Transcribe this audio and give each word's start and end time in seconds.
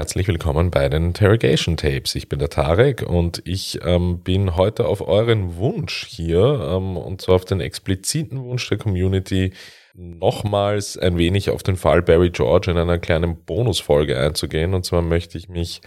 Herzlich 0.00 0.28
willkommen 0.28 0.70
bei 0.70 0.88
den 0.88 1.08
Interrogation 1.08 1.76
Tapes. 1.76 2.14
Ich 2.14 2.30
bin 2.30 2.38
der 2.38 2.48
Tarek 2.48 3.02
und 3.02 3.42
ich 3.44 3.80
ähm, 3.84 4.20
bin 4.20 4.56
heute 4.56 4.86
auf 4.86 5.06
euren 5.06 5.56
Wunsch 5.56 6.06
hier 6.08 6.70
ähm, 6.72 6.96
und 6.96 7.20
zwar 7.20 7.34
auf 7.34 7.44
den 7.44 7.60
expliziten 7.60 8.42
Wunsch 8.42 8.66
der 8.70 8.78
Community, 8.78 9.52
nochmals 9.92 10.96
ein 10.96 11.18
wenig 11.18 11.50
auf 11.50 11.62
den 11.62 11.76
Fall 11.76 12.00
Barry 12.00 12.30
George 12.30 12.70
in 12.70 12.78
einer 12.78 12.96
kleinen 12.96 13.44
Bonusfolge 13.44 14.18
einzugehen. 14.18 14.72
Und 14.72 14.86
zwar 14.86 15.02
möchte 15.02 15.36
ich 15.36 15.50
mich 15.50 15.82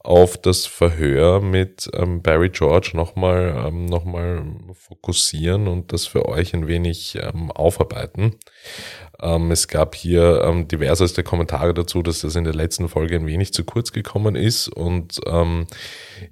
auf 0.00 0.36
das 0.36 0.64
Verhör 0.66 1.40
mit 1.40 1.90
ähm, 1.92 2.22
Barry 2.22 2.50
George 2.50 2.92
nochmal 2.94 3.64
ähm, 3.66 3.86
noch 3.86 4.04
fokussieren 4.74 5.66
und 5.66 5.92
das 5.92 6.06
für 6.06 6.26
euch 6.26 6.54
ein 6.54 6.68
wenig 6.68 7.18
ähm, 7.20 7.50
aufarbeiten. 7.50 8.36
Ähm, 9.20 9.50
es 9.50 9.66
gab 9.66 9.96
hier 9.96 10.42
ähm, 10.44 10.68
diverseste 10.68 11.24
Kommentare 11.24 11.74
dazu, 11.74 12.02
dass 12.02 12.20
das 12.20 12.36
in 12.36 12.44
der 12.44 12.54
letzten 12.54 12.88
Folge 12.88 13.16
ein 13.16 13.26
wenig 13.26 13.52
zu 13.52 13.64
kurz 13.64 13.92
gekommen 13.92 14.36
ist 14.36 14.68
und 14.68 15.20
ähm, 15.26 15.66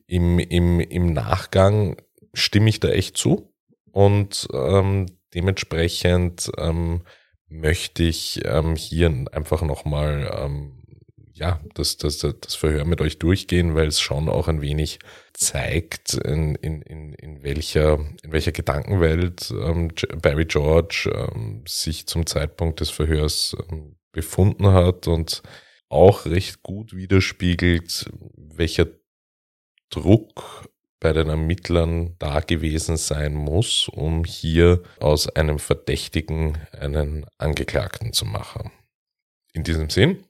im, 0.07 0.39
im, 0.39 0.81
im 0.81 1.13
Nachgang 1.13 1.97
stimme 2.35 2.69
ich 2.69 2.79
da 2.79 2.89
echt 2.89 3.17
zu 3.17 3.53
und 3.91 4.47
ähm, 4.53 5.07
dementsprechend 5.35 6.53
ähm, 6.57 7.03
möchte 7.49 8.05
ich 8.05 8.43
ähm, 8.45 8.77
hier 8.77 9.25
einfach 9.33 9.63
nochmal 9.63 10.31
ähm, 10.39 10.76
ja, 11.37 11.61
das, 11.75 11.99
das, 11.99 12.19
das 12.19 12.55
Verhör 12.55 12.87
mit 12.87 13.01
euch 13.03 13.19
durchgehen, 13.19 13.75
weil 13.75 13.89
es 13.89 14.01
schon 14.01 14.29
auch 14.29 14.49
ein 14.49 14.63
wenig 14.63 14.99
zeigt, 15.35 16.15
in, 16.15 16.55
in, 16.57 16.81
in, 16.81 17.13
in, 17.13 17.43
welcher, 17.43 17.99
in 18.23 18.33
welcher 18.33 18.53
Gedankenwelt 18.53 19.51
ähm, 19.51 19.91
Barry 20.23 20.47
George 20.47 21.11
ähm, 21.15 21.63
sich 21.69 22.07
zum 22.07 22.25
Zeitpunkt 22.25 22.81
des 22.81 22.89
Verhörs 22.89 23.55
ähm, 23.71 23.97
befunden 24.13 24.69
hat 24.69 25.09
und 25.09 25.43
auch 25.91 26.25
recht 26.25 26.63
gut 26.63 26.97
widerspiegelt, 26.97 28.11
welcher 28.35 28.87
Druck 29.91 30.71
bei 31.01 31.13
den 31.13 31.29
Ermittlern 31.29 32.17
da 32.19 32.41
gewesen 32.41 32.97
sein 32.97 33.35
muss, 33.35 33.89
um 33.89 34.25
hier 34.25 34.83
aus 35.01 35.29
einem 35.29 35.59
Verdächtigen 35.59 36.57
einen 36.73 37.27
Angeklagten 37.37 38.15
zu 38.15 38.25
machen. 38.25 38.73
In 39.53 39.63
diesem 39.63 39.91
Sinn 39.91 40.25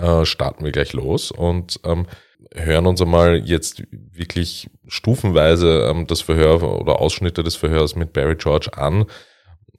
äh, 0.00 0.24
starten 0.24 0.64
wir 0.64 0.72
gleich 0.72 0.92
los 0.92 1.30
und 1.30 1.80
ähm, 1.84 2.06
hören 2.54 2.86
uns 2.86 3.00
einmal 3.00 3.42
jetzt 3.44 3.82
wirklich 3.92 4.68
stufenweise 4.86 5.88
ähm, 5.90 6.06
das 6.06 6.20
Verhör 6.20 6.62
oder 6.80 7.00
Ausschnitte 7.00 7.42
des 7.42 7.56
Verhörs 7.56 7.96
mit 7.96 8.12
Barry 8.12 8.36
George 8.36 8.70
an. 8.76 9.06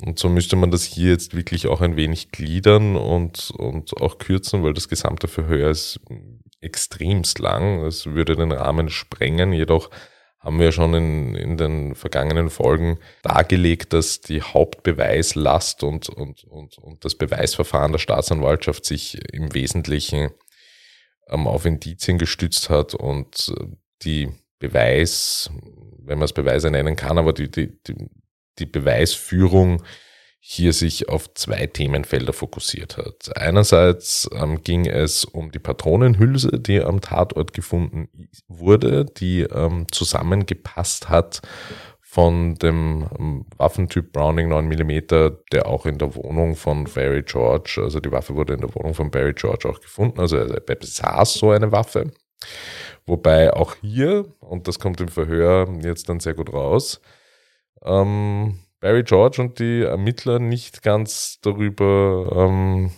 Und 0.03 0.17
so 0.17 0.29
müsste 0.29 0.55
man 0.55 0.71
das 0.71 0.83
hier 0.83 1.11
jetzt 1.11 1.35
wirklich 1.35 1.67
auch 1.67 1.81
ein 1.81 1.95
wenig 1.95 2.31
gliedern 2.31 2.95
und, 2.95 3.51
und 3.51 4.01
auch 4.01 4.17
kürzen, 4.17 4.63
weil 4.63 4.73
das 4.73 4.89
gesamte 4.89 5.27
Verhör 5.27 5.69
ist 5.69 5.99
extremst 6.59 7.39
lang. 7.39 7.83
Es 7.85 8.07
würde 8.07 8.35
den 8.35 8.51
Rahmen 8.51 8.89
sprengen, 8.89 9.53
jedoch 9.53 9.89
haben 10.41 10.59
wir 10.59 10.71
schon 10.71 10.93
in, 10.95 11.35
in 11.35 11.57
den 11.57 11.93
vergangenen 11.93 12.49
Folgen 12.49 12.97
dargelegt, 13.21 13.93
dass 13.93 14.21
die 14.21 14.41
Hauptbeweislast 14.41 15.83
und, 15.83 16.09
und, 16.09 16.43
und, 16.43 16.77
und 16.79 17.05
das 17.05 17.15
Beweisverfahren 17.15 17.91
der 17.91 17.99
Staatsanwaltschaft 17.99 18.83
sich 18.83 19.19
im 19.31 19.53
Wesentlichen 19.53 20.31
ähm, 21.29 21.47
auf 21.47 21.65
Indizien 21.65 22.17
gestützt 22.17 22.69
hat 22.71 22.95
und 22.95 23.53
die 24.01 24.29
Beweis, 24.57 25.51
wenn 25.99 26.17
man 26.17 26.25
es 26.25 26.33
Beweise 26.33 26.71
nennen 26.71 26.95
kann, 26.95 27.19
aber 27.19 27.33
die, 27.33 27.49
die, 27.49 27.79
die, 27.83 28.09
die 28.57 28.65
Beweisführung 28.65 29.83
hier 30.43 30.73
sich 30.73 31.07
auf 31.07 31.31
zwei 31.35 31.67
Themenfelder 31.67 32.33
fokussiert 32.33 32.97
hat. 32.97 33.37
Einerseits 33.37 34.27
ähm, 34.33 34.63
ging 34.63 34.87
es 34.87 35.23
um 35.23 35.51
die 35.51 35.59
Patronenhülse, 35.59 36.59
die 36.59 36.81
am 36.81 36.99
Tatort 36.99 37.53
gefunden 37.53 38.09
wurde, 38.47 39.05
die 39.05 39.41
ähm, 39.41 39.85
zusammengepasst 39.91 41.09
hat 41.09 41.41
von 42.01 42.55
dem 42.55 43.07
ähm, 43.19 43.45
Waffentyp 43.55 44.11
Browning 44.11 44.49
9 44.49 44.67
mm, 44.67 45.35
der 45.51 45.67
auch 45.67 45.85
in 45.85 45.99
der 45.99 46.15
Wohnung 46.15 46.55
von 46.55 46.85
Barry 46.85 47.21
George, 47.21 47.79
also 47.83 47.99
die 47.99 48.11
Waffe 48.11 48.33
wurde 48.33 48.55
in 48.55 48.61
der 48.61 48.73
Wohnung 48.73 48.95
von 48.95 49.11
Barry 49.11 49.33
George 49.33 49.69
auch 49.69 49.79
gefunden, 49.79 50.19
also 50.19 50.37
er 50.37 50.59
besaß 50.59 51.35
so 51.35 51.51
eine 51.51 51.71
Waffe. 51.71 52.11
Wobei 53.05 53.53
auch 53.53 53.75
hier, 53.79 54.25
und 54.39 54.67
das 54.67 54.79
kommt 54.79 54.99
im 55.01 55.07
Verhör 55.07 55.69
jetzt 55.83 56.09
dann 56.09 56.19
sehr 56.19 56.33
gut 56.33 56.51
raus, 56.51 56.99
ähm, 57.83 58.59
Barry 58.81 59.03
George 59.03 59.41
und 59.41 59.59
die 59.59 59.83
Ermittler 59.83 60.39
nicht 60.39 60.81
ganz 60.81 61.39
darüber 61.41 62.31
ähm, 62.35 62.91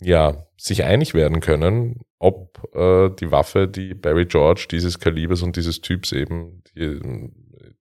ja, 0.00 0.46
sich 0.56 0.84
einig 0.84 1.14
werden 1.14 1.40
können, 1.40 2.00
ob 2.18 2.62
äh, 2.74 3.10
die 3.10 3.30
Waffe, 3.30 3.66
die 3.66 3.94
Barry 3.94 4.26
George 4.26 4.66
dieses 4.70 4.98
Kalibers 4.98 5.42
und 5.42 5.56
dieses 5.56 5.80
Typs 5.80 6.12
eben, 6.12 6.62
die, 6.76 7.00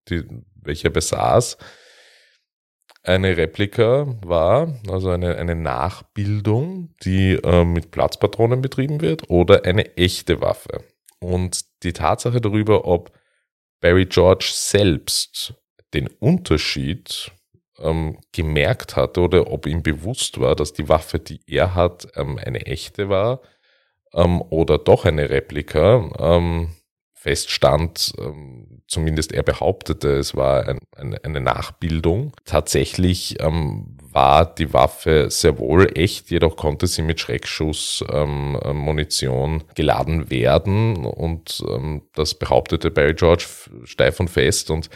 die, 0.10 0.24
welcher 0.56 0.90
besaß, 0.90 1.58
eine 3.04 3.38
Replika 3.38 4.18
war, 4.26 4.74
also 4.90 5.10
eine, 5.10 5.36
eine 5.38 5.56
Nachbildung, 5.56 6.96
die 7.04 7.34
äh, 7.34 7.64
mit 7.66 7.92
Platzpatronen 7.92 8.62
betrieben 8.62 9.02
wird, 9.02 9.30
oder 9.30 9.66
eine 9.66 9.98
echte 9.98 10.42
Waffe. 10.42 10.84
Und 11.20 11.62
die 11.84 11.94
Tatsache 11.94 12.40
darüber, 12.40 12.86
ob 12.86 13.12
Barry 13.82 14.06
George 14.06 14.50
selbst 14.54 15.54
den 15.94 16.08
Unterschied 16.08 17.32
ähm, 17.82 18.18
gemerkt 18.32 18.96
hatte 18.96 19.22
oder 19.22 19.52
ob 19.52 19.66
ihm 19.66 19.84
bewusst 19.84 20.40
war, 20.40 20.56
dass 20.56 20.74
die 20.74 20.90
Waffe, 20.90 21.20
die 21.20 21.42
er 21.48 21.76
hat, 21.76 22.08
ähm, 22.16 22.38
eine 22.38 22.66
echte 22.66 23.10
war 23.10 23.42
ähm, 24.14 24.42
oder 24.42 24.78
doch 24.78 25.06
eine 25.06 25.30
Replika. 25.30 26.10
Ähm, 26.20 26.70
feststand, 27.20 28.14
ähm, 28.18 28.82
zumindest 28.88 29.34
er 29.34 29.44
behauptete, 29.44 30.18
es 30.18 30.38
war 30.38 30.70
ein, 30.70 30.80
ein, 30.96 31.18
eine 31.18 31.42
Nachbildung. 31.42 32.32
Tatsächlich 32.46 33.42
ähm, 33.42 33.98
war 34.02 34.56
die 34.56 34.72
Waffe 34.74 35.30
sehr 35.30 35.60
wohl 35.60 35.92
echt, 35.98 36.32
jedoch 36.32 36.56
konnte 36.56 36.88
sie 36.88 37.02
mit 37.02 37.20
Schreckschussmunition 37.20 39.66
geladen 39.76 40.30
werden 40.30 41.06
und 41.06 41.62
das 42.16 42.36
behauptete 42.36 42.90
Barry 42.90 43.14
George 43.14 43.44
steif 43.84 44.22
und 44.22 44.30
fest 44.30 44.72
und 44.72 44.90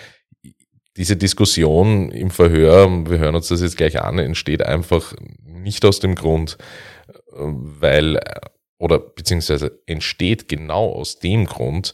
diese 0.97 1.17
Diskussion 1.17 2.11
im 2.11 2.29
Verhör, 2.29 2.87
wir 3.09 3.17
hören 3.17 3.35
uns 3.35 3.47
das 3.47 3.61
jetzt 3.61 3.77
gleich 3.77 4.01
an, 4.01 4.19
entsteht 4.19 4.63
einfach 4.63 5.13
nicht 5.43 5.85
aus 5.85 5.99
dem 5.99 6.15
Grund, 6.15 6.57
weil 7.31 8.19
oder 8.83 8.99
beziehungsweise 8.99 9.79
entsteht 9.85 10.49
genau 10.49 10.91
aus 10.91 11.19
dem 11.19 11.45
Grund, 11.45 11.93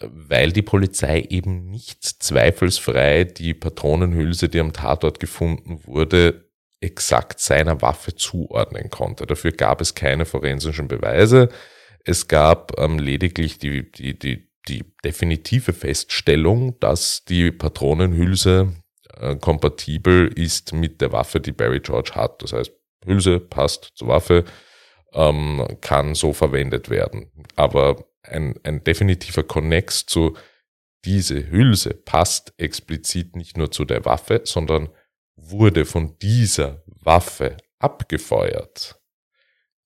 weil 0.00 0.52
die 0.52 0.62
Polizei 0.62 1.26
eben 1.28 1.68
nicht 1.68 2.04
zweifelsfrei 2.04 3.24
die 3.24 3.54
Patronenhülse, 3.54 4.48
die 4.48 4.60
am 4.60 4.72
Tatort 4.72 5.18
gefunden 5.18 5.80
wurde, 5.84 6.48
exakt 6.80 7.40
seiner 7.40 7.82
Waffe 7.82 8.14
zuordnen 8.14 8.88
konnte. 8.88 9.26
Dafür 9.26 9.50
gab 9.50 9.80
es 9.80 9.96
keine 9.96 10.26
forensischen 10.26 10.86
Beweise. 10.86 11.48
Es 12.04 12.28
gab 12.28 12.78
ähm, 12.78 13.00
lediglich 13.00 13.58
die, 13.58 13.90
die, 13.90 14.16
die, 14.16 14.47
die 14.68 14.84
definitive 15.04 15.72
Feststellung, 15.72 16.78
dass 16.80 17.24
die 17.24 17.50
Patronenhülse 17.50 18.74
äh, 19.14 19.36
kompatibel 19.36 20.28
ist 20.28 20.72
mit 20.72 21.00
der 21.00 21.12
Waffe, 21.12 21.40
die 21.40 21.52
Barry 21.52 21.80
George 21.80 22.12
hat. 22.14 22.42
Das 22.42 22.52
heißt, 22.52 22.72
Hülse 23.04 23.40
passt 23.40 23.92
zur 23.94 24.08
Waffe, 24.08 24.44
ähm, 25.12 25.66
kann 25.80 26.14
so 26.14 26.32
verwendet 26.32 26.90
werden. 26.90 27.30
Aber 27.56 28.04
ein, 28.22 28.54
ein 28.62 28.84
definitiver 28.84 29.42
Connex 29.42 30.06
zu 30.06 30.36
diese 31.04 31.50
Hülse 31.50 31.94
passt 31.94 32.52
explizit 32.58 33.36
nicht 33.36 33.56
nur 33.56 33.70
zu 33.70 33.84
der 33.84 34.04
Waffe, 34.04 34.42
sondern 34.44 34.88
wurde 35.36 35.84
von 35.84 36.18
dieser 36.18 36.82
Waffe 36.86 37.56
abgefeuert. 37.78 39.00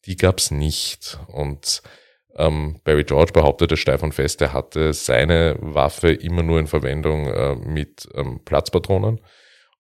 Die 0.07 0.17
gab's 0.17 0.51
nicht. 0.51 1.21
Und 1.29 1.83
ähm, 2.37 2.81
Barry 2.85 3.05
George 3.05 3.33
behauptete 3.33 3.77
steif 3.77 4.03
und 4.03 4.13
fest, 4.13 4.41
er 4.41 4.53
hatte 4.53 4.93
seine 4.93 5.57
Waffe 5.61 6.13
immer 6.13 6.43
nur 6.43 6.59
in 6.59 6.67
Verwendung 6.67 7.27
äh, 7.27 7.55
mit 7.57 8.09
ähm, 8.15 8.41
Platzpatronen 8.45 9.21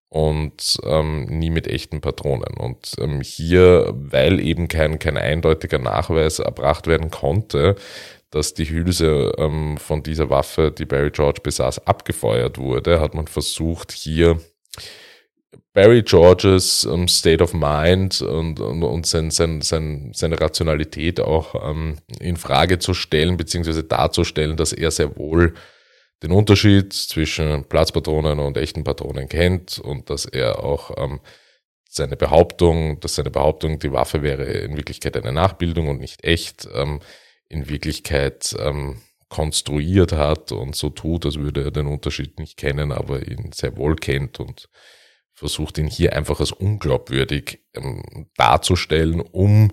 und 0.09 0.79
ähm, 0.85 1.25
nie 1.25 1.51
mit 1.51 1.67
echten 1.67 2.03
Patronen. 2.03 2.55
Und 2.59 2.93
ähm, 2.99 3.23
hier, 3.23 3.93
weil 3.95 4.41
eben 4.41 4.69
kein, 4.69 4.99
kein 4.99 5.17
eindeutiger 5.17 5.79
Nachweis 5.79 6.39
erbracht 6.39 6.87
werden 6.87 7.11
konnte, 7.11 7.77
dass 8.31 8.55
die 8.55 8.69
Hülse 8.69 9.33
ähm, 9.39 9.79
von 9.79 10.03
dieser 10.03 10.29
Waffe, 10.29 10.71
die 10.71 10.85
Barry 10.85 11.11
George 11.11 11.41
besaß, 11.43 11.87
abgefeuert 11.87 12.59
wurde, 12.59 13.01
hat 13.01 13.15
man 13.15 13.27
versucht, 13.27 13.93
hier 13.93 14.39
Barry 15.75 16.03
Georges 16.03 16.85
um, 16.85 17.09
State 17.09 17.43
of 17.43 17.55
Mind 17.55 18.21
und, 18.21 18.61
und, 18.61 18.83
und 18.83 19.07
sein, 19.07 19.31
sein, 19.31 19.63
sein, 19.63 20.13
seine 20.15 20.39
Rationalität 20.39 21.19
auch 21.19 21.55
ähm, 21.69 21.97
in 22.21 22.37
Frage 22.37 22.79
zu 22.79 22.93
stellen, 22.93 23.39
beziehungsweise 23.39 23.83
darzustellen, 23.83 24.57
dass 24.57 24.75
er 24.75 24.91
sehr 24.91 25.17
wohl 25.17 25.55
den 26.23 26.33
Unterschied 26.33 26.93
zwischen 26.93 27.65
Platzpatronen 27.65 28.39
und 28.39 28.57
echten 28.59 28.85
Patronen 28.85 29.29
kennt 29.29 29.79
und 29.79 30.11
dass 30.11 30.27
er 30.27 30.63
auch 30.63 30.91
ähm, 30.99 31.21
seine 31.89 32.17
Behauptung, 32.17 33.01
dass 33.01 33.15
seine 33.15 33.31
Behauptung, 33.31 33.79
die 33.79 33.93
Waffe 33.93 34.23
wäre 34.23 34.45
in 34.45 34.77
Wirklichkeit 34.77 35.17
eine 35.17 35.33
Nachbildung 35.33 35.89
und 35.89 36.01
nicht 36.01 36.23
echt, 36.25 36.69
ähm, 36.75 37.01
in 37.49 37.69
Wirklichkeit 37.69 38.55
ähm, 38.59 39.01
konstruiert 39.29 40.13
hat 40.13 40.53
und 40.53 40.77
so 40.77 40.91
tut, 40.91 41.25
als 41.25 41.37
würde 41.37 41.65
er 41.65 41.71
den 41.71 41.87
Unterschied 41.87 42.39
nicht 42.39 42.59
kennen, 42.59 42.93
aber 42.93 43.27
ihn 43.27 43.51
sehr 43.53 43.77
wohl 43.77 43.97
kennt 43.97 44.39
und 44.41 44.69
versucht 45.43 45.77
ihn 45.79 45.89
hier 45.89 46.15
einfach 46.15 46.39
als 46.39 46.53
unglaubwürdig 46.53 47.59
ähm, 47.75 48.29
darzustellen, 48.37 49.21
um 49.21 49.73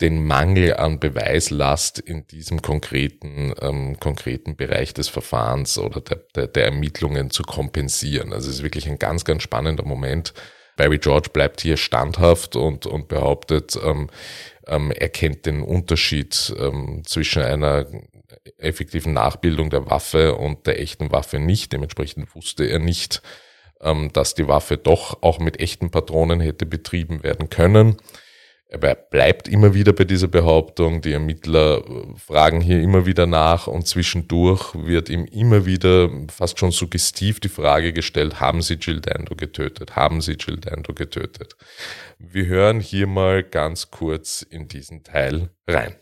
den 0.00 0.26
Mangel 0.26 0.74
an 0.74 0.98
Beweislast 0.98 2.00
in 2.00 2.26
diesem 2.26 2.60
konkreten, 2.60 3.54
ähm, 3.60 4.00
konkreten 4.00 4.56
Bereich 4.56 4.94
des 4.94 5.08
Verfahrens 5.08 5.78
oder 5.78 6.00
der, 6.00 6.16
der, 6.34 6.46
der 6.48 6.64
Ermittlungen 6.64 7.30
zu 7.30 7.44
kompensieren. 7.44 8.32
Also 8.32 8.48
es 8.48 8.56
ist 8.56 8.62
wirklich 8.64 8.88
ein 8.88 8.98
ganz, 8.98 9.24
ganz 9.24 9.44
spannender 9.44 9.84
Moment. 9.84 10.34
Barry 10.76 10.98
George 10.98 11.28
bleibt 11.32 11.60
hier 11.60 11.76
standhaft 11.76 12.56
und, 12.56 12.86
und 12.86 13.06
behauptet, 13.06 13.78
ähm, 13.84 14.08
ähm, 14.66 14.90
er 14.90 15.10
kennt 15.10 15.46
den 15.46 15.62
Unterschied 15.62 16.52
ähm, 16.58 17.02
zwischen 17.06 17.42
einer 17.42 17.86
effektiven 18.58 19.12
Nachbildung 19.12 19.70
der 19.70 19.88
Waffe 19.88 20.34
und 20.34 20.66
der 20.66 20.80
echten 20.80 21.12
Waffe 21.12 21.38
nicht. 21.38 21.72
Dementsprechend 21.72 22.34
wusste 22.34 22.64
er 22.64 22.80
nicht, 22.80 23.22
dass 24.12 24.34
die 24.34 24.46
Waffe 24.46 24.76
doch 24.76 25.22
auch 25.22 25.38
mit 25.38 25.58
echten 25.60 25.90
Patronen 25.90 26.40
hätte 26.40 26.66
betrieben 26.66 27.22
werden 27.22 27.48
können. 27.50 27.96
Er 28.72 28.78
bleibt 28.78 29.48
immer 29.48 29.74
wieder 29.74 29.92
bei 29.92 30.04
dieser 30.04 30.28
Behauptung. 30.28 31.00
Die 31.00 31.12
Ermittler 31.12 31.78
äh, 31.78 32.16
fragen 32.16 32.60
hier 32.60 32.80
immer 32.80 33.04
wieder 33.04 33.26
nach 33.26 33.66
und 33.66 33.88
zwischendurch 33.88 34.74
wird 34.74 35.08
ihm 35.08 35.24
immer 35.24 35.66
wieder 35.66 36.08
fast 36.32 36.60
schon 36.60 36.70
suggestiv 36.70 37.40
die 37.40 37.48
Frage 37.48 37.92
gestellt, 37.92 38.38
haben 38.38 38.62
Sie 38.62 38.74
Jill 38.74 39.00
Dando 39.00 39.34
getötet? 39.34 39.96
Haben 39.96 40.20
Sie 40.20 40.34
Jill 40.34 40.58
Dando 40.58 40.94
getötet? 40.94 41.56
Wir 42.20 42.46
hören 42.46 42.78
hier 42.78 43.08
mal 43.08 43.42
ganz 43.42 43.90
kurz 43.90 44.42
in 44.42 44.68
diesen 44.68 45.02
Teil 45.02 45.50
rein. 45.66 45.96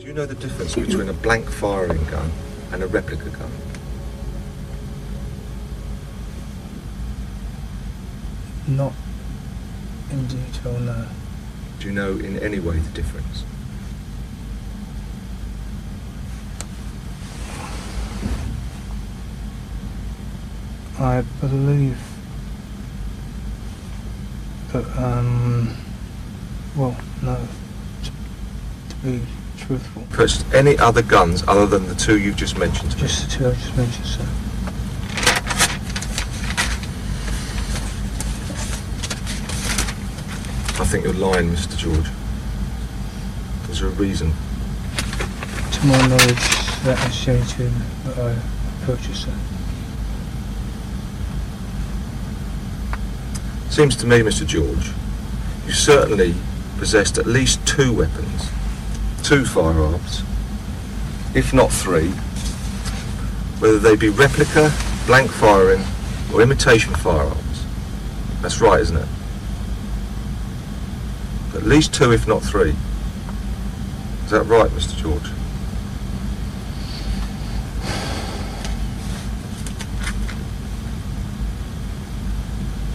Do 0.00 0.06
you 0.08 0.12
know 0.12 0.26
the 0.26 0.34
difference 0.34 0.74
between 0.74 1.08
a 1.08 1.12
blank 1.12 1.48
firing 1.48 2.04
gun 2.10 2.32
and 2.72 2.82
a 2.82 2.86
replica 2.86 3.26
gun? 3.26 3.69
Not 8.70 8.92
in 10.12 10.26
detail, 10.28 10.78
no. 10.78 11.06
Do 11.80 11.88
you 11.88 11.92
know 11.92 12.12
in 12.12 12.38
any 12.38 12.60
way 12.60 12.78
the 12.78 12.90
difference? 12.90 13.44
I 21.00 21.22
believe 21.40 21.98
that, 24.72 24.84
um, 24.98 25.74
well, 26.76 26.96
no, 27.22 27.48
to, 28.04 28.10
to 28.90 28.96
be 29.02 29.22
truthful. 29.56 30.02
First, 30.10 30.46
any 30.54 30.78
other 30.78 31.02
guns 31.02 31.42
other 31.48 31.66
than 31.66 31.88
the 31.88 31.94
two 31.96 32.20
you've 32.20 32.36
just 32.36 32.56
mentioned? 32.56 32.96
Just 32.96 33.30
the 33.30 33.36
two 33.36 33.48
I 33.48 33.52
just 33.54 33.76
mentioned, 33.76 34.06
sir. 34.06 34.28
Think 40.90 41.04
you're 41.04 41.14
lying, 41.14 41.48
Mr. 41.48 41.78
George. 41.78 42.10
Is 43.70 43.78
there 43.78 43.88
a 43.88 43.92
reason? 43.92 44.32
To 44.32 45.86
my 45.86 45.96
knowledge, 46.08 46.34
that 46.82 46.98
is 47.08 47.26
the 47.26 47.30
only 47.30 47.74
that 48.06 48.18
I 48.18 48.84
purchased, 48.86 49.22
sir. 49.22 49.34
Seems 53.68 53.94
to 53.98 54.06
me, 54.08 54.18
Mr. 54.18 54.44
George, 54.44 54.90
you 55.64 55.72
certainly 55.72 56.34
possessed 56.78 57.18
at 57.18 57.26
least 57.26 57.64
two 57.68 57.92
weapons, 57.92 58.50
two 59.22 59.44
firearms, 59.44 60.24
if 61.36 61.54
not 61.54 61.70
three, 61.70 62.08
whether 63.60 63.78
they 63.78 63.94
be 63.94 64.08
replica, 64.08 64.72
blank 65.06 65.30
firing, 65.30 65.84
or 66.34 66.42
imitation 66.42 66.92
firearms. 66.96 67.64
That's 68.42 68.60
right, 68.60 68.80
isn't 68.80 68.96
it? 68.96 69.08
At 71.54 71.64
least 71.64 71.92
two, 71.92 72.12
if 72.12 72.26
not 72.26 72.42
three. 72.42 72.74
Is 74.24 74.30
that 74.30 74.44
right, 74.44 74.70
Mr. 74.70 74.96
George? 74.96 75.30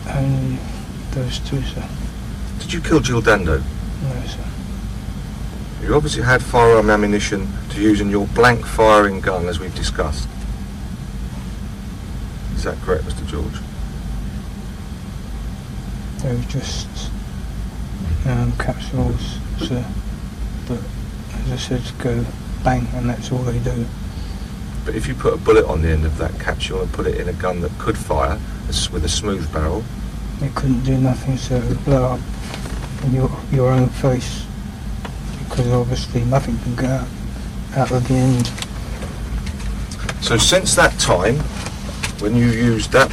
Only 0.08 0.58
those 1.12 1.40
two, 1.40 1.62
sir. 1.64 1.88
Did 2.60 2.72
you 2.72 2.80
kill 2.80 3.02
Jill 3.02 3.22
Dando? 3.22 3.58
No, 3.58 4.26
sir. 4.26 4.46
You 5.84 5.94
obviously 5.94 6.24
had 6.24 6.42
firearm 6.42 6.90
ammunition 6.90 7.48
to 7.72 7.82
use 7.82 8.00
in 8.00 8.10
your 8.10 8.26
blank 8.28 8.66
firing 8.66 9.20
gun, 9.20 9.48
as 9.48 9.60
we've 9.60 9.76
discussed. 9.76 10.30
Is 12.56 12.64
that 12.64 12.78
correct, 12.82 13.04
Mr. 13.04 13.28
George? 13.28 13.60
They 16.24 16.34
were 16.34 16.50
just 16.50 17.12
um, 18.26 18.52
capsules, 18.58 19.40
sir. 19.60 19.86
But 20.68 20.80
as 21.44 21.52
I 21.52 21.56
said, 21.58 21.82
go 22.00 22.26
bang, 22.64 22.88
and 22.94 23.10
that's 23.10 23.32
all 23.32 23.40
they 23.40 23.60
do. 23.60 23.86
But 24.84 24.96
if 24.96 25.08
you 25.08 25.16
put 25.16 25.34
a 25.34 25.38
bullet 25.38 25.66
on 25.66 25.82
the 25.82 25.90
end 25.90 26.06
of 26.06 26.18
that 26.18 26.40
capsule 26.40 26.82
and 26.82 26.92
put 26.94 27.08
it 27.08 27.20
in 27.20 27.28
a 27.28 27.34
gun 27.34 27.62
that 27.62 27.72
could 27.80 27.98
fire 27.98 28.40
with 28.92 29.04
a 29.06 29.10
smooth 29.10 29.52
barrel, 29.52 29.84
it 30.42 30.54
couldn't 30.54 30.84
do 30.84 30.98
nothing, 30.98 31.38
so 31.38 31.56
it 31.56 31.68
would 31.68 31.84
blow 31.86 32.04
up 32.04 32.20
in 33.04 33.14
your 33.14 33.32
your 33.52 33.72
own 33.72 33.88
face 33.88 34.46
because 35.40 35.68
obviously 35.72 36.24
nothing 36.26 36.58
can 36.60 36.76
get 36.76 36.86
out, 36.86 37.08
out 37.76 37.92
of 37.92 38.08
the 38.08 38.14
end. 38.14 38.48
So 40.24 40.38
since 40.38 40.76
that 40.76 40.98
time, 41.00 41.36
when 42.20 42.36
you 42.36 42.48
used 42.48 42.92
that 42.92 43.10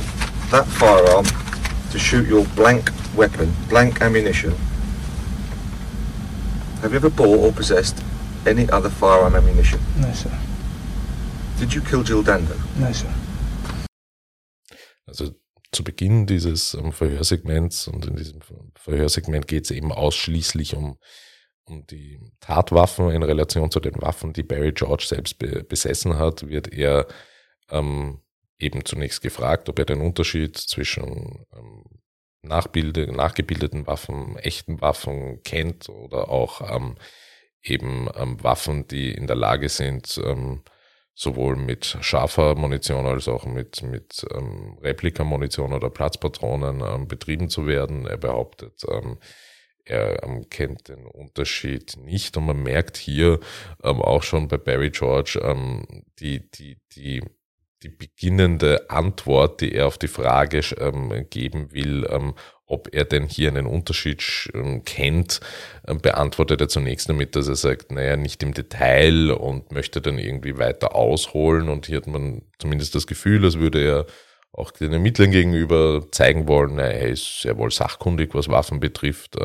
that 0.50 0.66
firearm 0.66 1.24
to 1.90 1.98
shoot 1.98 2.26
your 2.26 2.44
blank 2.56 2.90
weapon, 3.14 3.52
blank 3.68 4.00
ammunition, 4.00 4.54
have 6.82 6.92
you 6.92 6.96
ever 6.96 7.10
bought 7.10 7.38
or 7.38 7.52
possessed 7.52 8.02
any 8.44 8.68
other 8.70 8.90
firearm 8.90 9.34
ammunition? 9.36 9.80
No, 10.00 10.12
sir. 10.12 10.30
Did 11.58 11.72
you 11.72 11.80
kill 11.80 12.02
Jill 12.02 12.22
Dando? 12.22 12.54
No, 12.78 12.92
sir. 12.92 13.08
Also 15.06 15.30
zu 15.70 15.84
Beginn 15.84 16.26
dieses 16.26 16.74
ähm, 16.74 16.92
Verhörsegments 16.92 17.86
und 17.86 18.06
in 18.06 18.16
diesem 18.16 18.40
Verhörsegment 18.74 19.46
geht 19.46 19.64
es 19.64 19.70
eben 19.70 19.92
ausschließlich 19.92 20.74
um, 20.74 20.98
um 21.64 21.86
die 21.86 22.20
Tatwaffen 22.40 23.10
in 23.10 23.22
Relation 23.22 23.70
zu 23.70 23.80
den 23.80 24.00
Waffen, 24.02 24.32
die 24.32 24.42
Barry 24.42 24.72
George 24.72 25.04
selbst 25.06 25.38
be 25.38 25.64
besessen 25.64 26.18
hat, 26.18 26.48
wird 26.48 26.72
er 26.72 27.06
ähm, 27.70 28.20
eben 28.58 28.84
zunächst 28.84 29.22
gefragt, 29.22 29.68
ob 29.68 29.78
er 29.78 29.84
den 29.84 30.00
Unterschied 30.00 30.56
zwischen 30.56 31.46
ähm, 31.56 31.84
nachbilde, 32.42 33.12
nachgebildeten 33.12 33.86
Waffen, 33.86 34.36
echten 34.36 34.80
Waffen 34.80 35.42
kennt 35.42 35.88
oder 35.88 36.28
auch 36.28 36.74
ähm, 36.74 36.96
eben 37.62 38.08
ähm, 38.16 38.42
Waffen, 38.42 38.86
die 38.88 39.12
in 39.12 39.26
der 39.26 39.36
Lage 39.36 39.68
sind, 39.68 40.20
ähm, 40.24 40.62
sowohl 41.14 41.56
mit 41.56 41.98
scharfer 42.00 42.54
Munition 42.54 43.06
als 43.06 43.28
auch 43.28 43.44
mit, 43.44 43.82
mit 43.82 44.26
ähm, 44.34 44.78
Replikamunition 44.82 45.72
oder 45.72 45.90
Platzpatronen 45.90 46.80
ähm, 46.80 47.06
betrieben 47.06 47.48
zu 47.48 47.66
werden. 47.66 48.06
Er 48.06 48.16
behauptet, 48.16 48.82
ähm, 48.88 49.18
er 49.84 50.22
ähm, 50.24 50.48
kennt 50.48 50.88
den 50.88 51.06
Unterschied 51.06 51.96
nicht 51.96 52.36
und 52.36 52.46
man 52.46 52.62
merkt 52.62 52.96
hier 52.96 53.40
auch 53.82 54.22
schon 54.22 54.48
bei 54.48 54.56
Barry 54.56 54.90
George 54.90 55.40
die, 56.20 56.48
die, 56.52 56.78
die, 56.94 57.20
die 57.82 57.88
beginnende 57.88 58.90
Antwort, 58.90 59.60
die 59.60 59.74
er 59.74 59.86
auf 59.86 59.98
die 59.98 60.08
Frage 60.08 60.60
ähm, 60.78 61.26
geben 61.30 61.72
will, 61.72 62.06
ähm, 62.10 62.34
ob 62.66 62.88
er 62.94 63.04
denn 63.04 63.26
hier 63.26 63.48
einen 63.48 63.66
Unterschied 63.66 64.50
ähm, 64.54 64.84
kennt, 64.84 65.40
ähm, 65.86 65.98
beantwortet 66.00 66.60
er 66.60 66.68
zunächst 66.68 67.08
damit, 67.08 67.36
dass 67.36 67.48
er 67.48 67.56
sagt, 67.56 67.92
naja, 67.92 68.16
nicht 68.16 68.42
im 68.42 68.54
Detail 68.54 69.32
und 69.32 69.72
möchte 69.72 70.00
dann 70.00 70.18
irgendwie 70.18 70.58
weiter 70.58 70.94
ausholen 70.94 71.68
und 71.68 71.86
hier 71.86 71.98
hat 71.98 72.06
man 72.06 72.42
zumindest 72.58 72.94
das 72.94 73.06
Gefühl, 73.06 73.44
als 73.44 73.58
würde 73.58 73.84
er 73.84 74.06
auch 74.52 74.70
den 74.70 74.92
Ermittlern 74.92 75.30
gegenüber 75.30 76.06
zeigen 76.10 76.46
wollen, 76.46 76.76
naja, 76.76 76.90
er 76.90 77.08
ist 77.08 77.40
sehr 77.40 77.56
wohl 77.56 77.70
sachkundig, 77.70 78.34
was 78.34 78.48
Waffen 78.48 78.80
betrifft. 78.80 79.36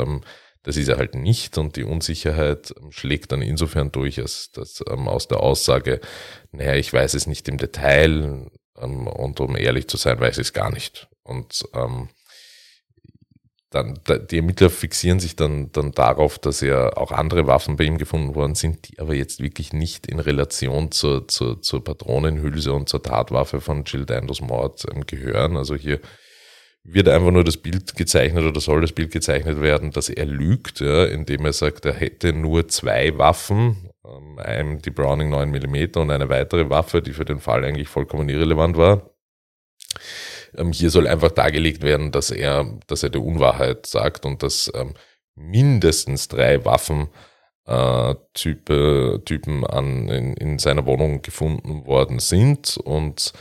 Das 0.68 0.76
ist 0.76 0.90
er 0.90 0.98
halt 0.98 1.16
nicht 1.16 1.58
und 1.58 1.78
die 1.78 1.86
Unsicherheit 1.86 2.76
schlägt 2.90 3.32
dann 3.32 3.42
insofern 3.42 3.90
durch, 3.90 4.20
als 4.20 4.52
dass 4.52 4.84
ähm, 4.90 5.08
aus 5.08 5.30
der 5.30 5.40
Aussage, 5.40 6.02
naja, 6.52 6.76
ich 6.76 6.92
weiß 6.92 7.14
es 7.14 7.26
nicht 7.26 7.48
im 7.48 7.58
Detail 7.58 8.50
ähm, 8.78 9.08
und 9.08 9.40
um 9.40 9.56
ehrlich 9.56 9.88
zu 9.88 9.96
sein, 9.96 10.20
weiß 10.20 10.40
ich 10.40 10.48
es 10.48 10.52
gar 10.52 10.70
nicht. 10.70 11.08
Und 11.24 11.64
ähm, 11.74 12.10
dann, 13.70 13.98
da, 14.04 14.18
die 14.18 14.40
Ermittler 14.40 14.70
fixieren 14.70 15.22
sich 15.22 15.38
dann, 15.38 15.72
dann 15.72 15.94
darauf, 15.94 16.38
dass 16.38 16.60
ja 16.60 16.98
auch 16.98 17.14
andere 17.14 17.48
Waffen 17.48 17.78
bei 17.78 17.86
ihm 17.86 17.98
gefunden 17.98 18.36
worden 18.36 18.56
sind, 18.56 18.90
die 18.90 19.00
aber 19.00 19.16
jetzt 19.16 19.42
wirklich 19.42 19.72
nicht 19.72 20.06
in 20.06 20.20
Relation 20.20 20.92
zur, 20.92 21.30
zur, 21.30 21.62
zur 21.62 21.82
Patronenhülse 21.82 22.74
und 22.74 22.90
zur 22.90 23.02
Tatwaffe 23.02 23.62
von 23.62 23.86
Jill 23.86 24.06
Dandos 24.06 24.42
Mord 24.42 24.86
ähm, 24.94 25.06
gehören. 25.06 25.56
Also 25.56 25.76
hier 25.76 26.02
wird 26.90 27.10
einfach 27.10 27.32
nur 27.32 27.44
das 27.44 27.58
Bild 27.58 27.96
gezeichnet 27.96 28.46
oder 28.46 28.62
soll 28.62 28.80
das 28.82 28.94
Bild 28.94 29.12
gezeichnet 29.12 29.62
werden, 29.62 29.92
dass 29.92 30.08
er 30.08 30.26
lügt, 30.26 30.80
ja, 30.80 31.06
indem 31.06 31.46
er 31.46 31.54
sagt, 31.54 31.86
er 31.86 31.94
hätte 31.94 32.32
nur 32.32 32.70
zwei 32.70 33.18
Waffen. 33.18 33.90
Ähm, 34.44 34.82
die 34.82 34.90
Browning 34.90 35.30
9 35.30 35.50
mm 35.50 36.00
und 36.00 36.12
eine 36.12 36.30
weitere 36.30 36.70
Waffe, 36.70 37.02
die 37.02 37.12
für 37.12 37.26
den 37.26 37.40
Fall 37.40 37.66
eigentlich 37.66 37.90
vollkommen 37.90 38.30
irrelevant 38.30 38.78
war. 38.78 39.12
Ähm, 40.56 40.72
hier 40.72 40.90
soll 40.90 41.08
einfach 41.08 41.32
dargelegt 41.32 41.84
werden, 41.84 42.12
dass 42.12 42.32
er, 42.32 42.80
dass 42.88 43.04
er 43.04 43.10
die 43.10 43.20
Unwahrheit 43.20 43.86
sagt 43.86 44.26
und 44.26 44.42
dass 44.42 44.72
ähm, 44.74 44.94
mindestens 45.36 46.30
drei 46.30 46.64
Waffen 46.64 47.10
äh, 47.66 48.16
Type, 48.34 49.22
Typen 49.26 49.66
an, 49.66 50.08
in, 50.08 50.34
in 50.36 50.58
seiner 50.58 50.86
Wohnung 50.86 51.22
gefunden 51.22 51.86
worden 51.86 52.20
sind 52.20 52.78
und 52.78 53.34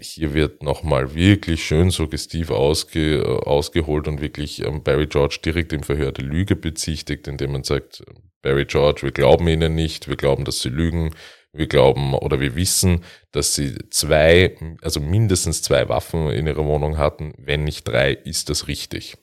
hier 0.00 0.34
wird 0.34 0.62
nochmal 0.62 1.14
wirklich 1.14 1.64
schön 1.64 1.90
suggestiv 1.90 2.50
ausge, 2.50 3.24
ausgeholt 3.44 4.08
und 4.08 4.20
wirklich 4.20 4.64
ähm, 4.64 4.82
Barry 4.82 5.06
George 5.06 5.38
direkt 5.44 5.72
im 5.72 5.82
Verhör 5.82 6.12
der 6.12 6.24
Lüge 6.24 6.56
bezichtigt, 6.56 7.28
indem 7.28 7.52
man 7.52 7.64
sagt, 7.64 8.02
Barry 8.42 8.64
George, 8.64 9.02
wir 9.02 9.12
glauben 9.12 9.48
ihnen 9.48 9.74
nicht, 9.74 10.08
wir 10.08 10.16
glauben, 10.16 10.44
dass 10.44 10.60
sie 10.60 10.70
lügen, 10.70 11.14
wir 11.52 11.66
glauben 11.66 12.14
oder 12.14 12.40
wir 12.40 12.54
wissen, 12.56 13.04
dass 13.32 13.54
sie 13.54 13.76
zwei, 13.90 14.56
also 14.82 15.00
mindestens 15.00 15.62
zwei 15.62 15.88
Waffen 15.88 16.30
in 16.30 16.46
ihrer 16.46 16.64
Wohnung 16.64 16.96
hatten. 16.96 17.32
Wenn 17.38 17.64
nicht 17.64 17.86
drei, 17.88 18.12
ist 18.12 18.50
das 18.50 18.68
richtig. 18.68 19.16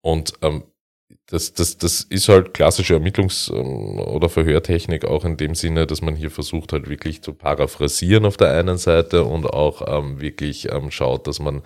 Und 0.00 0.34
ähm, 0.42 0.64
das, 1.30 1.52
das, 1.52 1.78
das 1.78 2.00
ist 2.02 2.28
halt 2.28 2.54
klassische 2.54 2.96
Ermittlungs- 2.96 3.52
ähm, 3.54 4.00
oder 4.00 4.28
Verhörtechnik 4.28 5.04
auch 5.04 5.24
in 5.24 5.36
dem 5.36 5.54
Sinne, 5.54 5.86
dass 5.86 6.02
man 6.02 6.16
hier 6.16 6.30
versucht 6.30 6.72
halt 6.72 6.88
wirklich 6.88 7.22
zu 7.22 7.32
paraphrasieren 7.34 8.26
auf 8.26 8.36
der 8.36 8.52
einen 8.52 8.78
Seite 8.78 9.24
und 9.24 9.46
auch 9.46 9.82
ähm, 9.86 10.20
wirklich 10.20 10.70
ähm, 10.72 10.90
schaut, 10.90 11.28
dass 11.28 11.38
man, 11.38 11.62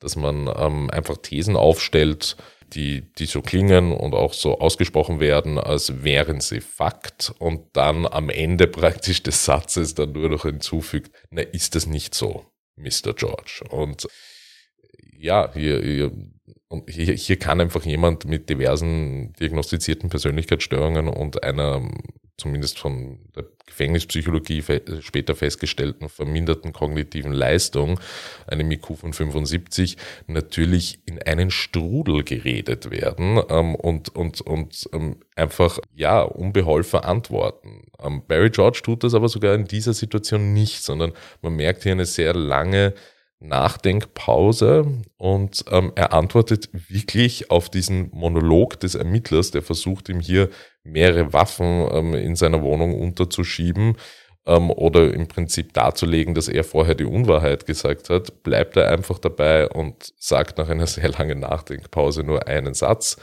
dass 0.00 0.16
man 0.16 0.50
ähm, 0.56 0.90
einfach 0.90 1.16
Thesen 1.18 1.56
aufstellt, 1.56 2.36
die, 2.72 3.12
die 3.14 3.26
so 3.26 3.40
klingen 3.40 3.92
und 3.92 4.14
auch 4.14 4.32
so 4.32 4.58
ausgesprochen 4.58 5.20
werden, 5.20 5.58
als 5.58 6.02
wären 6.02 6.40
sie 6.40 6.60
Fakt 6.60 7.32
und 7.38 7.76
dann 7.76 8.06
am 8.06 8.30
Ende 8.30 8.66
praktisch 8.68 9.22
des 9.22 9.44
Satzes 9.44 9.94
dann 9.94 10.10
nur 10.10 10.28
noch 10.28 10.42
hinzufügt, 10.42 11.14
na, 11.30 11.42
ist 11.42 11.76
das 11.76 11.86
nicht 11.86 12.16
so, 12.16 12.46
Mr. 12.74 13.14
George? 13.14 13.62
Und 13.70 14.08
ja, 15.16 15.52
hier, 15.54 15.80
hier 15.80 16.10
und 16.74 16.90
hier, 16.90 17.14
hier 17.14 17.38
kann 17.38 17.60
einfach 17.60 17.84
jemand 17.84 18.24
mit 18.26 18.50
diversen 18.50 19.32
diagnostizierten 19.34 20.10
Persönlichkeitsstörungen 20.10 21.08
und 21.08 21.42
einer 21.42 21.82
zumindest 22.36 22.78
von 22.78 23.18
der 23.36 23.44
Gefängnispsychologie 23.66 24.62
später 25.00 25.34
festgestellten 25.34 26.08
verminderten 26.08 26.72
kognitiven 26.72 27.32
Leistung, 27.32 28.00
einem 28.46 28.70
IQ 28.70 28.98
von 28.98 29.12
75, 29.12 29.96
natürlich 30.26 30.98
in 31.06 31.22
einen 31.22 31.50
Strudel 31.50 32.24
geredet 32.24 32.90
werden 32.90 33.40
ähm, 33.48 33.74
und, 33.74 34.14
und, 34.14 34.40
und 34.42 34.88
ähm, 34.92 35.16
einfach, 35.36 35.78
ja, 35.94 36.22
unbeholfen 36.22 37.00
antworten. 37.00 37.86
Ähm, 38.02 38.22
Barry 38.26 38.50
George 38.50 38.80
tut 38.82 39.04
das 39.04 39.14
aber 39.14 39.28
sogar 39.28 39.54
in 39.54 39.64
dieser 39.64 39.94
Situation 39.94 40.52
nicht, 40.52 40.82
sondern 40.82 41.12
man 41.40 41.54
merkt 41.54 41.84
hier 41.84 41.92
eine 41.92 42.06
sehr 42.06 42.34
lange 42.34 42.94
Nachdenkpause 43.40 45.02
und 45.16 45.64
ähm, 45.70 45.92
er 45.94 46.12
antwortet 46.12 46.70
wirklich 46.72 47.50
auf 47.50 47.68
diesen 47.68 48.10
Monolog 48.12 48.80
des 48.80 48.94
Ermittlers, 48.94 49.50
der 49.50 49.62
versucht 49.62 50.08
ihm 50.08 50.20
hier 50.20 50.50
mehrere 50.82 51.32
Waffen 51.32 51.88
ähm, 51.92 52.14
in 52.14 52.36
seiner 52.36 52.62
Wohnung 52.62 52.98
unterzuschieben 53.00 53.96
ähm, 54.46 54.70
oder 54.70 55.12
im 55.12 55.28
Prinzip 55.28 55.72
darzulegen, 55.72 56.34
dass 56.34 56.48
er 56.48 56.64
vorher 56.64 56.94
die 56.94 57.04
Unwahrheit 57.04 57.66
gesagt 57.66 58.10
hat, 58.10 58.42
bleibt 58.42 58.76
er 58.76 58.90
einfach 58.90 59.18
dabei 59.18 59.68
und 59.68 60.12
sagt 60.18 60.58
nach 60.58 60.68
einer 60.68 60.86
sehr 60.88 61.08
langen 61.08 61.40
Nachdenkpause 61.40 62.22
nur 62.22 62.46
einen 62.46 62.74
Satz 62.74 63.16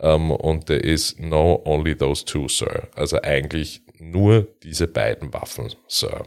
ähm, 0.00 0.30
und 0.30 0.68
der 0.68 0.82
ist 0.82 1.20
No, 1.20 1.62
only 1.64 1.96
those 1.96 2.24
two, 2.24 2.48
Sir. 2.48 2.88
Also 2.94 3.20
eigentlich 3.22 3.82
nur 3.98 4.48
diese 4.62 4.88
beiden 4.88 5.32
Waffen, 5.32 5.72
Sir. 5.86 6.24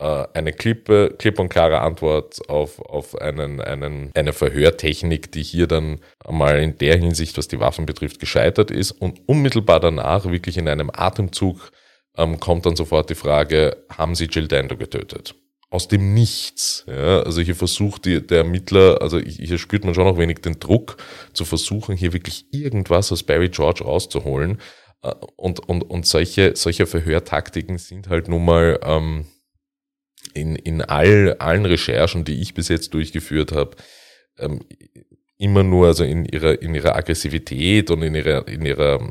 Äh, 0.00 0.26
eine 0.32 0.52
klippe, 0.52 1.14
klipp 1.18 1.40
und 1.40 1.48
klare 1.48 1.80
Antwort 1.80 2.48
auf, 2.48 2.78
auf 2.80 3.20
einen, 3.20 3.60
einen, 3.60 4.12
eine 4.14 4.32
Verhörtechnik, 4.32 5.32
die 5.32 5.42
hier 5.42 5.66
dann 5.66 6.00
einmal 6.24 6.60
in 6.60 6.78
der 6.78 6.96
Hinsicht, 6.96 7.36
was 7.36 7.48
die 7.48 7.58
Waffen 7.58 7.84
betrifft, 7.84 8.20
gescheitert 8.20 8.70
ist. 8.70 8.92
Und 8.92 9.20
unmittelbar 9.26 9.80
danach, 9.80 10.26
wirklich 10.26 10.56
in 10.56 10.68
einem 10.68 10.90
Atemzug, 10.92 11.72
ähm, 12.16 12.38
kommt 12.38 12.66
dann 12.66 12.76
sofort 12.76 13.10
die 13.10 13.16
Frage, 13.16 13.76
haben 13.90 14.14
Sie 14.14 14.26
Jill 14.26 14.46
Dando 14.46 14.76
getötet? 14.76 15.34
Aus 15.68 15.88
dem 15.88 16.14
Nichts. 16.14 16.84
Ja? 16.86 17.22
Also 17.22 17.40
hier 17.40 17.56
versucht 17.56 18.04
die, 18.04 18.24
der 18.24 18.38
Ermittler, 18.38 19.02
also 19.02 19.18
hier 19.18 19.58
spürt 19.58 19.84
man 19.84 19.94
schon 19.94 20.04
noch 20.04 20.18
wenig 20.18 20.38
den 20.38 20.60
Druck, 20.60 20.96
zu 21.32 21.44
versuchen, 21.44 21.96
hier 21.96 22.12
wirklich 22.12 22.46
irgendwas 22.52 23.10
aus 23.10 23.24
Barry 23.24 23.48
George 23.48 23.82
rauszuholen. 23.82 24.60
Äh, 25.02 25.12
und, 25.34 25.58
und, 25.68 25.82
und 25.82 26.06
solche, 26.06 26.54
solche 26.54 26.86
Verhörtaktiken 26.86 27.78
sind 27.78 28.08
halt 28.08 28.28
nun 28.28 28.44
mal... 28.44 28.78
Ähm, 28.84 29.26
in, 30.34 30.56
in 30.56 30.82
all, 30.82 31.36
allen 31.38 31.66
Recherchen, 31.66 32.24
die 32.24 32.40
ich 32.40 32.54
bis 32.54 32.68
jetzt 32.68 32.94
durchgeführt 32.94 33.52
habe, 33.52 33.76
ähm, 34.38 34.60
immer 35.38 35.62
nur 35.62 35.86
also 35.86 36.04
in 36.04 36.24
ihrer, 36.24 36.60
in 36.60 36.74
ihrer 36.74 36.96
Aggressivität 36.96 37.90
und 37.90 38.02
in 38.02 38.14
ihrer, 38.14 38.46
in 38.48 38.64
ihrer, 38.64 39.08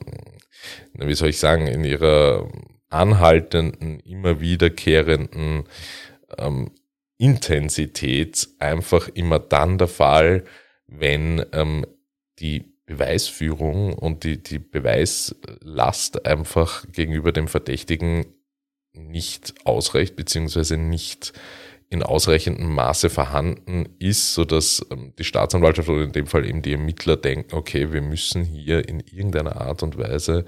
wie 0.93 1.13
soll 1.13 1.29
ich 1.29 1.39
sagen, 1.39 1.67
in 1.67 1.83
ihrer 1.83 2.49
anhaltenden, 2.89 3.99
immer 4.01 4.39
wiederkehrenden 4.39 5.63
ähm, 6.37 6.71
Intensität 7.17 8.47
einfach 8.59 9.09
immer 9.09 9.39
dann 9.39 9.77
der 9.77 9.87
Fall, 9.87 10.43
wenn 10.87 11.43
ähm, 11.53 11.85
die 12.39 12.77
Beweisführung 12.85 13.93
und 13.93 14.23
die, 14.23 14.41
die 14.41 14.59
Beweislast 14.59 16.25
einfach 16.25 16.85
gegenüber 16.91 17.31
dem 17.31 17.47
Verdächtigen 17.47 18.25
nicht 18.97 19.53
ausreicht, 19.65 20.15
beziehungsweise 20.15 20.77
nicht 20.77 21.33
in 21.89 22.03
ausreichendem 22.03 22.73
Maße 22.73 23.09
vorhanden 23.09 23.95
ist, 23.99 24.33
so 24.33 24.43
dass 24.43 24.85
ähm, 24.91 25.13
die 25.17 25.23
Staatsanwaltschaft 25.23 25.87
oder 25.87 26.03
in 26.03 26.11
dem 26.11 26.27
Fall 26.27 26.45
eben 26.45 26.61
die 26.61 26.73
Ermittler 26.73 27.15
denken, 27.15 27.55
okay, 27.55 27.93
wir 27.93 28.01
müssen 28.01 28.43
hier 28.43 28.87
in 28.87 28.99
irgendeiner 28.99 29.61
Art 29.61 29.83
und 29.83 29.97
Weise 29.97 30.45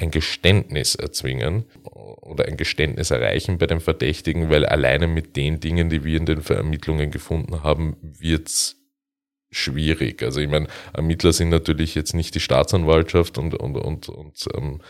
ein 0.00 0.12
Geständnis 0.12 0.94
erzwingen 0.94 1.64
oder 1.82 2.44
ein 2.44 2.56
Geständnis 2.56 3.10
erreichen 3.10 3.58
bei 3.58 3.66
dem 3.66 3.80
Verdächtigen, 3.80 4.48
weil 4.48 4.64
alleine 4.64 5.08
mit 5.08 5.34
den 5.34 5.58
Dingen, 5.58 5.90
die 5.90 6.04
wir 6.04 6.16
in 6.16 6.26
den 6.26 6.40
Ermittlungen 6.40 7.10
gefunden 7.10 7.64
haben, 7.64 7.96
wird's 8.00 8.76
schwierig. 9.50 10.22
Also 10.22 10.40
ich 10.40 10.48
meine, 10.48 10.68
Ermittler 10.92 11.32
sind 11.32 11.48
natürlich 11.48 11.96
jetzt 11.96 12.14
nicht 12.14 12.36
die 12.36 12.40
Staatsanwaltschaft 12.40 13.38
und, 13.38 13.54
und, 13.54 13.76
und, 13.76 14.08
und 14.08 14.48
ähm, 14.54 14.80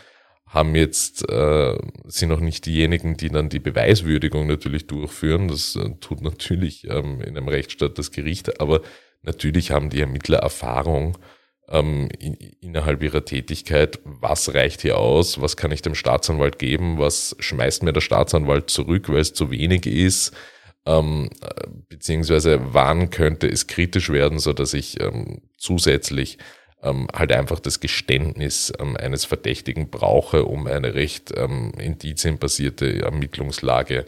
haben 0.49 0.75
jetzt, 0.75 1.29
äh, 1.29 1.77
sind 2.05 2.31
auch 2.31 2.39
nicht 2.39 2.65
diejenigen, 2.65 3.15
die 3.15 3.29
dann 3.29 3.49
die 3.49 3.59
Beweiswürdigung 3.59 4.47
natürlich 4.47 4.87
durchführen. 4.87 5.47
Das 5.47 5.75
äh, 5.75 5.91
tut 6.01 6.21
natürlich 6.21 6.89
ähm, 6.89 7.21
in 7.21 7.37
einem 7.37 7.47
Rechtsstaat 7.47 7.97
das 7.99 8.11
Gericht, 8.11 8.59
aber 8.59 8.81
natürlich 9.21 9.71
haben 9.71 9.91
die 9.91 10.01
Ermittler 10.01 10.39
Erfahrung 10.39 11.17
ähm, 11.69 12.09
in, 12.17 12.33
innerhalb 12.33 13.03
ihrer 13.03 13.25
Tätigkeit. 13.25 13.99
Was 14.03 14.55
reicht 14.55 14.81
hier 14.81 14.97
aus? 14.97 15.39
Was 15.39 15.55
kann 15.55 15.71
ich 15.71 15.83
dem 15.83 15.93
Staatsanwalt 15.93 16.57
geben? 16.57 16.97
Was 16.97 17.35
schmeißt 17.39 17.83
mir 17.83 17.93
der 17.93 18.01
Staatsanwalt 18.01 18.71
zurück, 18.71 19.07
weil 19.09 19.19
es 19.19 19.33
zu 19.33 19.51
wenig 19.51 19.85
ist? 19.85 20.33
Ähm, 20.87 21.29
äh, 21.41 21.67
beziehungsweise 21.89 22.59
wann 22.73 23.11
könnte 23.11 23.47
es 23.47 23.67
kritisch 23.67 24.09
werden, 24.09 24.39
so 24.39 24.53
dass 24.53 24.73
ich 24.73 24.99
ähm, 24.99 25.43
zusätzlich 25.57 26.39
ähm, 26.81 27.07
halt 27.13 27.31
einfach 27.31 27.59
das 27.59 27.79
Geständnis 27.79 28.71
ähm, 28.79 28.95
eines 28.97 29.25
Verdächtigen 29.25 29.89
brauche, 29.89 30.45
um 30.45 30.67
eine 30.67 30.93
recht 30.93 31.31
ähm, 31.35 31.71
indizienbasierte 31.77 33.01
Ermittlungslage 33.01 34.05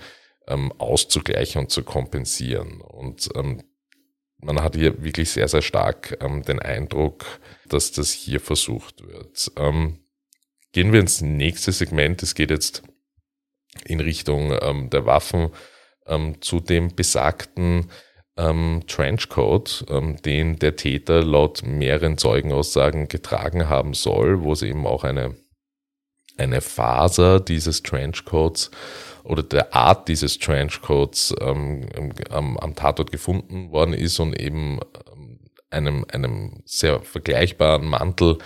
ähm, 0.48 0.72
auszugleichen 0.78 1.62
und 1.62 1.72
zu 1.72 1.84
kompensieren. 1.84 2.82
Und 2.82 3.30
ähm, 3.36 3.62
man 4.38 4.62
hat 4.62 4.76
hier 4.76 5.04
wirklich 5.04 5.30
sehr, 5.32 5.48
sehr 5.48 5.62
stark 5.62 6.18
ähm, 6.22 6.44
den 6.44 6.60
Eindruck, 6.60 7.26
dass 7.68 7.92
das 7.92 8.12
hier 8.12 8.40
versucht 8.40 9.06
wird. 9.06 9.52
Ähm, 9.58 10.00
gehen 10.72 10.94
wir 10.94 11.00
ins 11.00 11.22
nächste 11.22 11.72
Segment. 11.72 12.24
Es 12.24 12.36
geht 12.36 12.50
jetzt 12.50 12.84
in 13.86 14.00
Richtung 14.00 14.58
ähm, 14.62 14.90
der 14.90 15.06
Waffen 15.06 15.52
ähm, 16.08 16.42
zu 16.42 16.60
dem 16.60 16.96
besagten 16.96 17.90
ähm, 18.38 18.84
Trenchcoat, 18.88 19.86
ähm, 19.90 20.22
den 20.22 20.58
der 20.58 20.76
Täter 20.76 21.24
laut 21.24 21.64
mehreren 21.64 22.18
Zeugenaussagen 22.18 23.08
getragen 23.08 23.70
haben 23.70 23.94
soll, 23.94 24.42
wo 24.42 24.54
es 24.54 24.62
eben 24.62 24.88
auch 24.88 25.04
eine, 25.04 25.36
eine 26.38 26.62
Faser 26.62 27.40
dieses 27.40 27.84
Trenchcoats 27.84 28.72
oder 29.24 29.44
der 29.44 29.76
Art 29.76 30.08
dieses 30.08 30.40
Trenchcoats 30.40 31.34
ähm, 31.42 31.88
am, 32.30 32.58
am 32.58 32.76
Tatort 32.76 33.12
gefunden 33.12 33.72
worden 33.72 33.94
ist 33.94 34.20
und 34.20 34.40
eben 34.40 34.80
ähm, 35.14 35.40
einem, 35.70 36.06
einem 36.12 36.62
sehr 36.66 37.02
vergleichbaren 37.02 37.86
Mantel, 37.86 38.38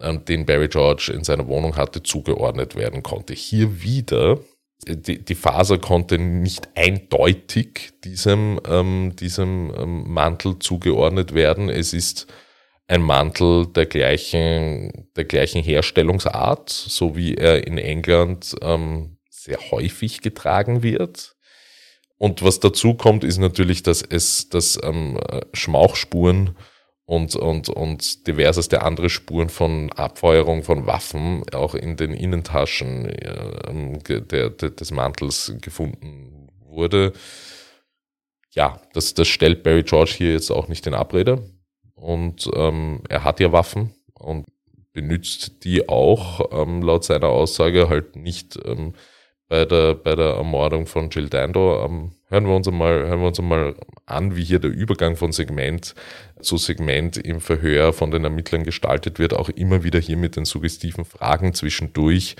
ähm, 0.00 0.24
den 0.24 0.46
Barry 0.46 0.68
George 0.68 1.12
in 1.14 1.24
seiner 1.24 1.46
Wohnung 1.48 1.76
hatte, 1.76 2.02
zugeordnet 2.02 2.76
werden 2.76 3.02
konnte. 3.02 3.34
Hier 3.34 3.82
wieder 3.82 4.38
die, 4.86 5.24
die 5.24 5.34
Faser 5.34 5.78
konnte 5.78 6.18
nicht 6.18 6.68
eindeutig 6.74 7.92
diesem, 8.04 8.60
ähm, 8.66 9.16
diesem 9.16 9.72
ähm, 9.76 10.12
Mantel 10.12 10.58
zugeordnet 10.58 11.34
werden. 11.34 11.68
Es 11.68 11.92
ist 11.92 12.26
ein 12.86 13.02
Mantel 13.02 13.66
der 13.68 13.86
gleichen, 13.86 15.08
der 15.16 15.24
gleichen 15.24 15.62
Herstellungsart, 15.62 16.68
so 16.68 17.16
wie 17.16 17.34
er 17.34 17.66
in 17.66 17.78
England 17.78 18.54
ähm, 18.60 19.16
sehr 19.30 19.58
häufig 19.70 20.20
getragen 20.20 20.82
wird. 20.82 21.36
Und 22.18 22.42
was 22.42 22.60
dazu 22.60 22.94
kommt, 22.94 23.24
ist 23.24 23.38
natürlich, 23.38 23.82
dass 23.82 24.02
es, 24.02 24.48
dass 24.48 24.78
ähm, 24.82 25.18
Schmauchspuren 25.52 26.56
und, 27.06 27.36
und, 27.36 27.68
und 27.68 28.26
diverseste 28.26 28.82
andere 28.82 29.10
Spuren 29.10 29.50
von 29.50 29.92
Abfeuerung 29.92 30.62
von 30.62 30.86
Waffen 30.86 31.42
auch 31.52 31.74
in 31.74 31.96
den 31.96 32.12
Innentaschen 32.12 33.06
äh, 33.06 34.20
der, 34.20 34.50
der, 34.50 34.70
des 34.70 34.90
Mantels 34.90 35.54
gefunden 35.60 36.48
wurde. 36.66 37.12
Ja, 38.52 38.80
das, 38.94 39.14
das 39.14 39.28
stellt 39.28 39.62
Barry 39.62 39.82
George 39.82 40.14
hier 40.16 40.32
jetzt 40.32 40.50
auch 40.50 40.68
nicht 40.68 40.86
in 40.86 40.94
Abrede. 40.94 41.42
Und 41.94 42.48
ähm, 42.54 43.02
er 43.08 43.24
hat 43.24 43.40
ja 43.40 43.52
Waffen 43.52 43.94
und 44.14 44.46
benutzt 44.92 45.64
die 45.64 45.88
auch, 45.88 46.40
ähm, 46.52 46.82
laut 46.82 47.04
seiner 47.04 47.28
Aussage, 47.28 47.88
halt 47.88 48.16
nicht 48.16 48.58
ähm, 48.64 48.94
bei 49.48 49.64
der, 49.64 49.94
bei 49.94 50.14
der 50.14 50.34
Ermordung 50.34 50.86
von 50.86 51.10
Jill 51.10 51.28
Dando. 51.28 51.84
Ähm, 51.84 52.12
hören, 52.34 52.46
wir 52.46 52.54
uns 52.54 52.68
einmal, 52.68 53.06
hören 53.06 53.20
wir 53.20 53.28
uns 53.28 53.38
einmal 53.38 53.74
an, 54.06 54.36
wie 54.36 54.44
hier 54.44 54.58
der 54.58 54.70
Übergang 54.70 55.16
von 55.16 55.32
Segment 55.32 55.94
zu 56.40 56.58
Segment 56.58 57.16
im 57.16 57.40
Verhör 57.40 57.92
von 57.92 58.10
den 58.10 58.24
Ermittlern 58.24 58.64
gestaltet 58.64 59.18
wird, 59.18 59.32
auch 59.32 59.48
immer 59.48 59.84
wieder 59.84 59.98
hier 59.98 60.16
mit 60.16 60.36
den 60.36 60.44
suggestiven 60.44 61.04
Fragen 61.04 61.54
zwischendurch. 61.54 62.36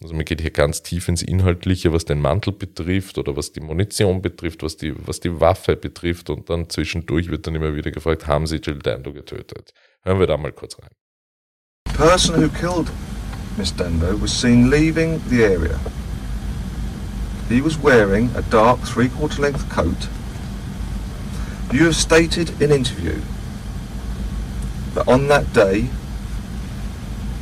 Also 0.00 0.14
man 0.14 0.24
geht 0.24 0.40
hier 0.40 0.50
ganz 0.50 0.82
tief 0.82 1.08
ins 1.08 1.22
Inhaltliche, 1.22 1.92
was 1.92 2.04
den 2.04 2.20
Mantel 2.20 2.52
betrifft 2.52 3.18
oder 3.18 3.36
was 3.36 3.52
die 3.52 3.60
Munition 3.60 4.22
betrifft, 4.22 4.62
was 4.62 4.76
die, 4.76 4.94
was 5.06 5.20
die 5.20 5.40
Waffe 5.40 5.76
betrifft 5.76 6.30
und 6.30 6.50
dann 6.50 6.68
zwischendurch 6.68 7.30
wird 7.30 7.46
dann 7.46 7.54
immer 7.54 7.74
wieder 7.74 7.90
gefragt, 7.90 8.26
haben 8.26 8.46
sie 8.46 8.56
Jill 8.56 8.78
Dando 8.78 9.12
getötet? 9.12 9.72
Hören 10.02 10.20
wir 10.20 10.26
da 10.26 10.36
mal 10.36 10.52
kurz 10.52 10.78
rein. 10.78 10.90
The 11.88 11.96
person 11.96 12.36
who 12.36 12.48
killed 12.48 12.90
Miss 13.56 13.74
Dando 13.74 14.20
was 14.20 14.30
seen 14.30 14.70
leaving 14.70 15.20
the 15.30 15.42
area. 15.42 15.80
He 17.48 17.62
was 17.62 17.78
wearing 17.78 18.30
a 18.36 18.42
dark 18.42 18.80
three-quarter 18.80 19.40
length 19.40 19.70
coat. 19.70 20.08
You 21.72 21.86
have 21.86 21.96
stated 21.96 22.60
in 22.60 22.70
interview 22.70 23.22
that 24.94 25.08
on 25.08 25.28
that 25.28 25.52
day 25.54 25.88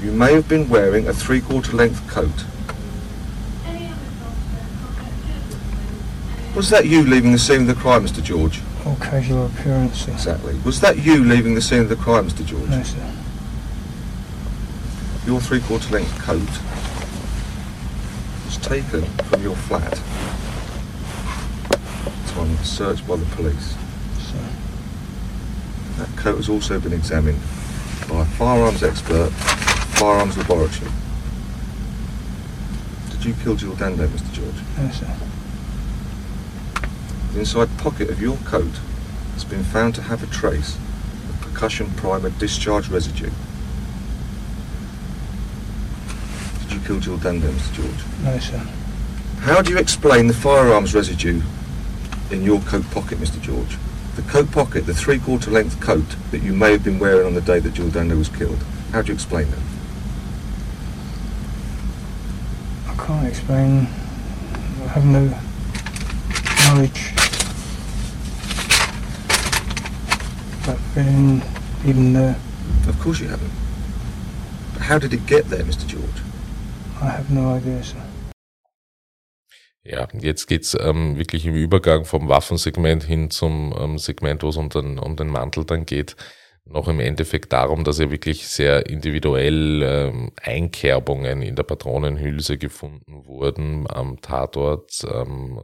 you 0.01 0.13
may 0.13 0.33
have 0.35 0.49
been 0.49 0.69
wearing 0.69 1.09
a 1.09 1.13
three-quarter 1.13 1.73
length 1.73 2.09
coat. 2.09 2.45
Was 6.55 6.71
that 6.71 6.87
you 6.87 7.03
leaving 7.03 7.33
the 7.33 7.39
scene 7.39 7.63
of 7.63 7.67
the 7.67 7.75
crime, 7.75 8.07
Mr. 8.07 8.23
George? 8.23 8.63
All 8.87 8.97
casual 8.97 9.47
appearance. 9.47 10.07
Exactly. 10.07 10.55
Was 10.65 10.81
that 10.81 10.99
you 10.99 11.25
leaving 11.25 11.55
the 11.55 11.61
scene 11.61 11.81
of 11.81 11.89
the 11.89 11.97
crime, 11.97 12.29
Mr. 12.29 12.47
George? 12.47 12.69
No, 12.71 12.83
sir. 12.83 13.13
Your 15.27 15.41
three-quarter 15.41 15.93
length 15.93 16.17
coat 16.21 16.49
taken 18.67 19.05
from 19.31 19.43
your 19.45 19.55
flat 19.55 19.93
on 22.37 22.57
searched 22.65 23.07
by 23.07 23.15
the 23.15 23.25
police. 23.37 23.77
So, 24.19 24.37
That 25.99 26.09
coat 26.17 26.37
has 26.37 26.49
also 26.49 26.81
been 26.81 26.93
examined 26.93 27.39
by 28.09 28.23
a 28.23 28.25
firearms 28.25 28.83
expert, 28.83 29.31
firearms 29.99 30.37
laboratory. 30.37 30.91
Did 33.11 33.25
you 33.25 33.35
kill 33.45 33.55
Jill 33.55 33.77
Dando, 33.77 34.09
Mr. 34.09 34.33
George? 34.33 34.57
no, 34.77 34.91
sir. 34.91 35.17
The 37.35 37.39
inside 37.39 37.69
pocket 37.79 38.11
of 38.11 38.21
your 38.21 38.37
coat 38.39 38.81
has 39.35 39.45
been 39.45 39.63
found 39.63 39.95
to 39.95 40.03
have 40.03 40.25
a 40.25 40.27
trace 40.27 40.77
of 41.31 41.41
percussion 41.41 41.91
primer 41.93 42.31
discharge 42.31 42.89
residue. 42.89 43.31
Did 46.87 46.95
you 46.95 47.01
kill 47.01 47.17
Jill 47.17 47.19
Dando, 47.19 47.49
Mr. 47.51 47.73
George? 47.73 48.23
No, 48.23 48.39
sir. 48.39 48.59
How 49.41 49.61
do 49.61 49.73
you 49.73 49.79
explain 49.79 50.29
the 50.29 50.35
firearms 50.35 50.95
residue 50.95 51.43
in 52.31 52.45
your 52.45 52.61
coat 52.61 52.89
pocket, 52.93 53.19
Mr. 53.19 53.41
George? 53.41 53.77
The 54.15 54.23
coat 54.23 54.53
pocket, 54.53 54.87
the 54.87 54.95
three-quarter 54.95 55.51
length 55.51 55.81
coat 55.81 56.05
that 56.31 56.45
you 56.45 56.53
may 56.53 56.71
have 56.71 56.85
been 56.85 57.01
wearing 57.01 57.27
on 57.27 57.35
the 57.35 57.41
day 57.41 57.59
that 57.59 57.75
Jill 57.75 57.91
Dando 57.91 58.17
was 58.17 58.29
killed. 58.29 58.63
How 58.93 59.03
do 59.03 59.09
you 59.09 59.15
explain 59.15 59.51
that? 59.51 59.59
I 62.87 63.05
can't 63.05 63.27
explain. 63.27 63.89
I 64.85 64.89
have 64.95 65.05
no 65.07 65.25
knowledge. 66.69 67.15
But 70.65 70.79
being 70.95 71.43
even 71.85 72.13
there, 72.13 72.37
Of 72.89 73.01
course 73.01 73.19
you 73.19 73.27
haven't. 73.27 73.51
But 74.75 74.83
how 74.83 75.01
did 75.01 75.13
it 75.13 75.27
get 75.27 75.49
there, 75.49 75.65
Mr. 75.65 75.85
George? 75.85 76.26
I 77.03 77.05
have 77.05 77.33
no 77.33 77.57
idea, 77.57 77.83
sir. 77.83 77.97
Ja, 79.85 80.09
jetzt 80.19 80.47
geht's 80.47 80.77
ähm, 80.81 81.17
wirklich 81.17 81.47
im 81.47 81.55
Übergang 81.55 82.05
vom 82.05 82.29
Waffensegment 82.29 83.05
hin 83.05 83.31
zum 83.31 83.75
ähm, 83.79 83.99
Segment, 83.99 84.43
wo 84.43 84.49
es 84.49 84.57
um 84.57 84.69
den, 84.69 84.99
um 84.99 85.15
den 85.15 85.29
Mantel 85.29 85.65
dann 85.65 85.87
geht, 85.87 86.17
noch 86.65 86.89
im 86.89 86.99
Endeffekt 86.99 87.53
darum, 87.53 87.85
dass 87.85 87.99
ja 87.99 88.11
wirklich 88.11 88.49
sehr 88.49 88.87
individuell 88.87 89.83
ähm, 89.85 90.33
Einkerbungen 90.43 91.43
in 91.43 91.55
der 91.55 91.63
Patronenhülse 91.63 92.59
gefunden 92.59 93.27
wurden 93.27 93.87
am 93.89 94.21
Tatort 94.21 95.07
ähm, 95.09 95.61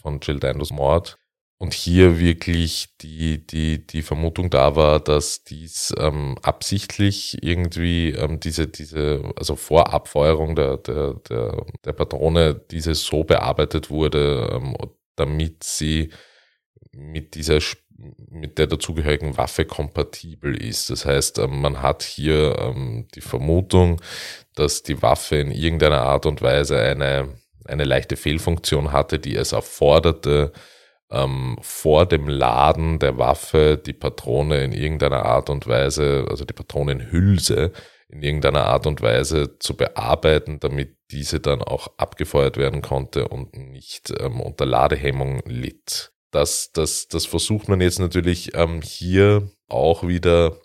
von 0.00 0.20
Jill 0.20 0.40
Dandos 0.40 0.70
Mord. 0.70 1.18
Und 1.58 1.72
hier 1.72 2.18
wirklich 2.18 2.96
die, 3.00 3.46
die, 3.46 3.86
die 3.86 4.02
Vermutung 4.02 4.50
da 4.50 4.76
war, 4.76 5.00
dass 5.00 5.42
dies 5.42 5.94
ähm, 5.96 6.36
absichtlich 6.42 7.42
irgendwie 7.42 8.10
ähm, 8.10 8.40
diese, 8.40 8.66
diese, 8.66 9.32
also 9.36 9.56
vor 9.56 9.94
Abfeuerung 9.94 10.54
der, 10.54 10.76
der, 10.76 11.14
der, 11.14 11.64
der 11.82 11.92
Patrone, 11.94 12.54
diese 12.70 12.94
so 12.94 13.24
bearbeitet 13.24 13.88
wurde, 13.88 14.50
ähm, 14.52 14.76
damit 15.16 15.64
sie 15.64 16.10
mit 16.92 17.34
dieser, 17.34 17.58
mit 18.28 18.58
der 18.58 18.66
dazugehörigen 18.66 19.38
Waffe 19.38 19.64
kompatibel 19.64 20.54
ist. 20.62 20.90
Das 20.90 21.06
heißt, 21.06 21.38
ähm, 21.38 21.62
man 21.62 21.80
hat 21.80 22.02
hier 22.02 22.58
ähm, 22.58 23.08
die 23.14 23.22
Vermutung, 23.22 24.02
dass 24.54 24.82
die 24.82 25.00
Waffe 25.00 25.36
in 25.36 25.52
irgendeiner 25.52 26.02
Art 26.02 26.26
und 26.26 26.42
Weise 26.42 26.78
eine, 26.78 27.34
eine 27.64 27.84
leichte 27.84 28.16
Fehlfunktion 28.16 28.92
hatte, 28.92 29.18
die 29.18 29.36
es 29.36 29.52
erforderte, 29.52 30.52
ähm, 31.10 31.56
vor 31.60 32.06
dem 32.06 32.28
Laden 32.28 32.98
der 32.98 33.18
Waffe 33.18 33.80
die 33.84 33.92
Patrone 33.92 34.64
in 34.64 34.72
irgendeiner 34.72 35.24
Art 35.24 35.50
und 35.50 35.66
Weise, 35.66 36.26
also 36.28 36.44
die 36.44 36.52
Patronenhülse 36.52 37.72
in 38.08 38.22
irgendeiner 38.22 38.66
Art 38.66 38.86
und 38.86 39.02
Weise 39.02 39.58
zu 39.58 39.76
bearbeiten, 39.76 40.60
damit 40.60 40.96
diese 41.10 41.40
dann 41.40 41.62
auch 41.62 41.88
abgefeuert 41.96 42.56
werden 42.56 42.82
konnte 42.82 43.28
und 43.28 43.56
nicht 43.56 44.12
ähm, 44.20 44.40
unter 44.40 44.64
Ladehemmung 44.64 45.42
litt. 45.44 46.12
Das, 46.30 46.72
das, 46.72 47.08
das 47.08 47.26
versucht 47.26 47.68
man 47.68 47.80
jetzt 47.80 47.98
natürlich 47.98 48.54
ähm, 48.54 48.80
hier 48.82 49.50
auch 49.68 50.06
wieder 50.06 50.56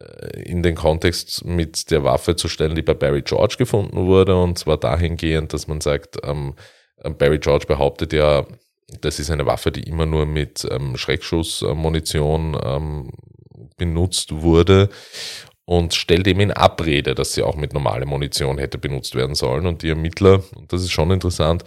äh, 0.00 0.42
in 0.42 0.62
den 0.62 0.74
Kontext 0.74 1.44
mit 1.44 1.90
der 1.90 2.04
Waffe 2.04 2.36
zu 2.36 2.48
stellen, 2.48 2.74
die 2.74 2.82
bei 2.82 2.94
Barry 2.94 3.22
George 3.22 3.56
gefunden 3.58 4.06
wurde, 4.06 4.40
und 4.40 4.58
zwar 4.58 4.76
dahingehend, 4.76 5.52
dass 5.52 5.68
man 5.68 5.80
sagt, 5.80 6.18
ähm, 6.22 6.54
Barry 7.16 7.38
George 7.38 7.66
behauptet 7.66 8.12
ja, 8.12 8.44
das 9.00 9.18
ist 9.18 9.30
eine 9.30 9.46
Waffe, 9.46 9.70
die 9.70 9.82
immer 9.82 10.06
nur 10.06 10.26
mit 10.26 10.66
ähm, 10.70 10.96
Schreckschussmunition 10.96 12.58
ähm, 12.62 13.10
benutzt 13.76 14.40
wurde 14.40 14.88
und 15.64 15.94
stellt 15.94 16.26
eben 16.26 16.40
in 16.40 16.52
Abrede, 16.52 17.14
dass 17.14 17.34
sie 17.34 17.42
auch 17.42 17.56
mit 17.56 17.74
normaler 17.74 18.06
Munition 18.06 18.56
hätte 18.58 18.78
benutzt 18.78 19.14
werden 19.14 19.34
sollen. 19.34 19.66
Und 19.66 19.82
die 19.82 19.90
Ermittler, 19.90 20.42
und 20.56 20.72
das 20.72 20.82
ist 20.82 20.92
schon 20.92 21.10
interessant, 21.10 21.64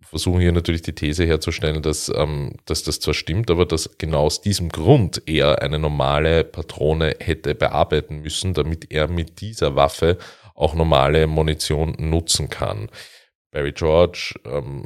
versuchen 0.00 0.40
hier 0.40 0.52
natürlich 0.52 0.80
die 0.80 0.94
These 0.94 1.26
herzustellen, 1.26 1.82
dass, 1.82 2.10
ähm, 2.14 2.54
dass 2.64 2.84
das 2.84 3.00
zwar 3.00 3.14
stimmt, 3.14 3.50
aber 3.50 3.66
dass 3.66 3.98
genau 3.98 4.22
aus 4.22 4.40
diesem 4.40 4.70
Grund 4.70 5.22
er 5.26 5.60
eine 5.60 5.78
normale 5.78 6.44
Patrone 6.44 7.16
hätte 7.20 7.54
bearbeiten 7.54 8.22
müssen, 8.22 8.54
damit 8.54 8.90
er 8.90 9.08
mit 9.08 9.40
dieser 9.40 9.76
Waffe 9.76 10.16
auch 10.54 10.74
normale 10.74 11.26
Munition 11.26 11.96
nutzen 11.98 12.48
kann. 12.48 12.88
Barry 13.50 13.72
George 13.72 14.34
ähm, 14.46 14.84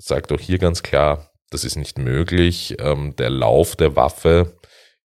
sagt 0.00 0.32
auch 0.32 0.40
hier 0.40 0.58
ganz 0.58 0.82
klar, 0.82 1.30
das 1.50 1.64
ist 1.64 1.76
nicht 1.76 1.98
möglich. 1.98 2.76
Ähm, 2.78 3.14
der 3.16 3.30
Lauf 3.30 3.76
der 3.76 3.96
Waffe 3.96 4.56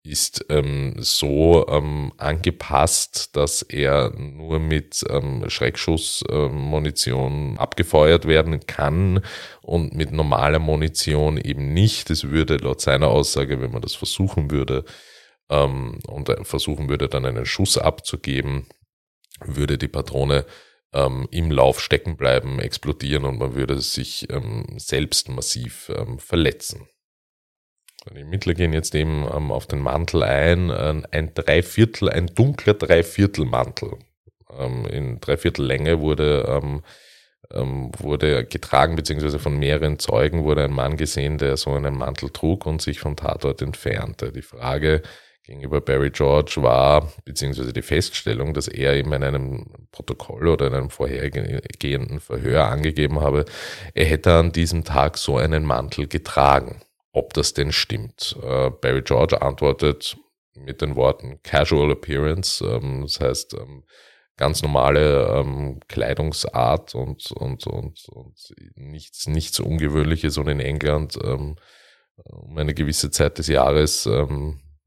ist 0.05 0.47
ähm, 0.49 0.97
so 0.99 1.67
ähm, 1.69 2.13
angepasst, 2.19 3.37
dass 3.37 3.63
er 3.63 4.11
nur 4.11 4.59
mit 4.59 5.05
ähm, 5.09 5.49
Schreckschussmunition 5.49 7.57
abgefeuert 7.57 8.27
werden 8.27 8.67
kann 8.67 9.25
und 9.63 9.95
mit 9.95 10.11
normaler 10.11 10.59
Munition 10.59 11.39
eben 11.39 11.73
nicht. 11.73 12.11
Es 12.11 12.25
würde 12.25 12.57
laut 12.57 12.81
seiner 12.81 13.09
Aussage, 13.09 13.61
wenn 13.61 13.71
man 13.71 13.83
das 13.83 13.95
versuchen 13.95 14.51
würde 14.51 14.85
ähm, 15.49 16.01
und 16.09 16.29
er 16.29 16.45
versuchen 16.45 16.89
würde, 16.89 17.09
dann 17.09 17.25
einen 17.25 17.47
Schuss 17.47 17.79
abzugeben, 17.79 18.67
würde 19.41 19.79
die 19.79 19.89
Patrone 19.89 20.45
ähm, 20.93 21.29
im 21.31 21.51
Lauf 21.51 21.81
stecken 21.81 22.17
bleiben, 22.17 22.59
explodieren 22.59 23.25
und 23.25 23.39
man 23.39 23.55
würde 23.55 23.81
sich 23.81 24.29
ähm, 24.31 24.67
selbst 24.77 25.29
massiv 25.29 25.91
ähm, 25.95 26.19
verletzen. 26.19 26.89
Die 28.11 28.19
Ermittler 28.21 28.55
gehen 28.55 28.73
jetzt 28.73 28.95
eben 28.95 29.27
ähm, 29.33 29.53
auf 29.53 29.67
den 29.67 29.79
Mantel 29.79 30.23
ein, 30.25 30.71
äh, 30.71 31.03
ein 31.11 31.35
Dreiviertel, 31.35 32.09
ein 32.09 32.27
dunkler 32.27 32.75
Dreiviertelmantel. 32.75 33.99
Ähm, 34.59 34.87
in 34.87 35.21
Dreiviertellänge 35.21 36.01
wurde, 36.01 36.45
ähm, 36.49 36.83
ähm, 37.53 37.93
wurde 37.99 38.45
getragen, 38.45 38.97
beziehungsweise 38.97 39.39
von 39.39 39.59
mehreren 39.59 39.99
Zeugen 39.99 40.45
wurde 40.45 40.65
ein 40.65 40.73
Mann 40.73 40.97
gesehen, 40.97 41.39
der 41.39 41.57
so 41.57 41.71
einen 41.71 41.97
Mantel 41.97 42.31
trug 42.31 42.67
und 42.67 42.83
sich 42.83 42.99
vom 42.99 43.17
Tatort 43.17 43.63
entfernte. 43.63 44.33
Die 44.33 44.43
Frage 44.43 45.03
gegenüber 45.45 45.81
Barry 45.81 46.11
George 46.11 46.57
war, 46.59 47.13
beziehungsweise 47.25 47.73
die 47.73 47.83
Feststellung, 47.83 48.55
dass 48.55 48.69
er 48.69 48.95
eben 48.95 49.13
in 49.13 49.25
einem 49.25 49.67
Protokoll 49.91 50.49
oder 50.49 50.69
in 50.69 50.75
einem 50.75 50.91
vorhergehenden 50.91 52.21
Verhör 52.21 52.67
angegeben 52.67 53.21
habe, 53.21 53.45
er 53.95 54.05
hätte 54.05 54.33
an 54.35 54.53
diesem 54.53 54.85
Tag 54.85 55.19
so 55.19 55.37
einen 55.37 55.65
Mantel 55.65 56.07
getragen 56.07 56.81
ob 57.13 57.35
das 57.35 57.53
denn 57.53 57.73
stimmt. 57.73 58.37
Äh, 58.43 58.71
Barry 58.71 59.03
George 59.03 59.41
antwortet 59.41 60.17
mit 60.55 60.83
den 60.83 60.97
Worten 60.97 61.41
Casual 61.43 61.93
Appearance, 61.93 62.65
ähm, 62.65 63.03
das 63.03 63.21
heißt 63.21 63.55
ähm, 63.55 63.85
ganz 64.37 64.63
normale 64.63 65.29
ähm, 65.29 65.81
Kleidungsart 65.89 66.95
und, 66.95 67.31
und, 67.33 67.67
und, 67.67 68.09
und 68.09 68.55
nichts, 68.75 69.27
nichts 69.27 69.61
Ungewöhnliches 69.61 70.39
und 70.39 70.49
in 70.49 70.61
England 70.61 71.17
um 71.17 71.57
eine 72.57 72.75
gewisse 72.75 73.11
Zeit 73.11 73.39
des 73.39 73.49
Jahres 73.49 74.09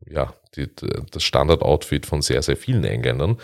ja, 0.08 0.34
die, 0.56 0.68
das 1.12 1.24
Standard-Outfit 1.24 2.06
von 2.06 2.22
sehr, 2.22 2.42
sehr 2.42 2.58
vielen 2.58 2.84
Engländern. 2.84 3.38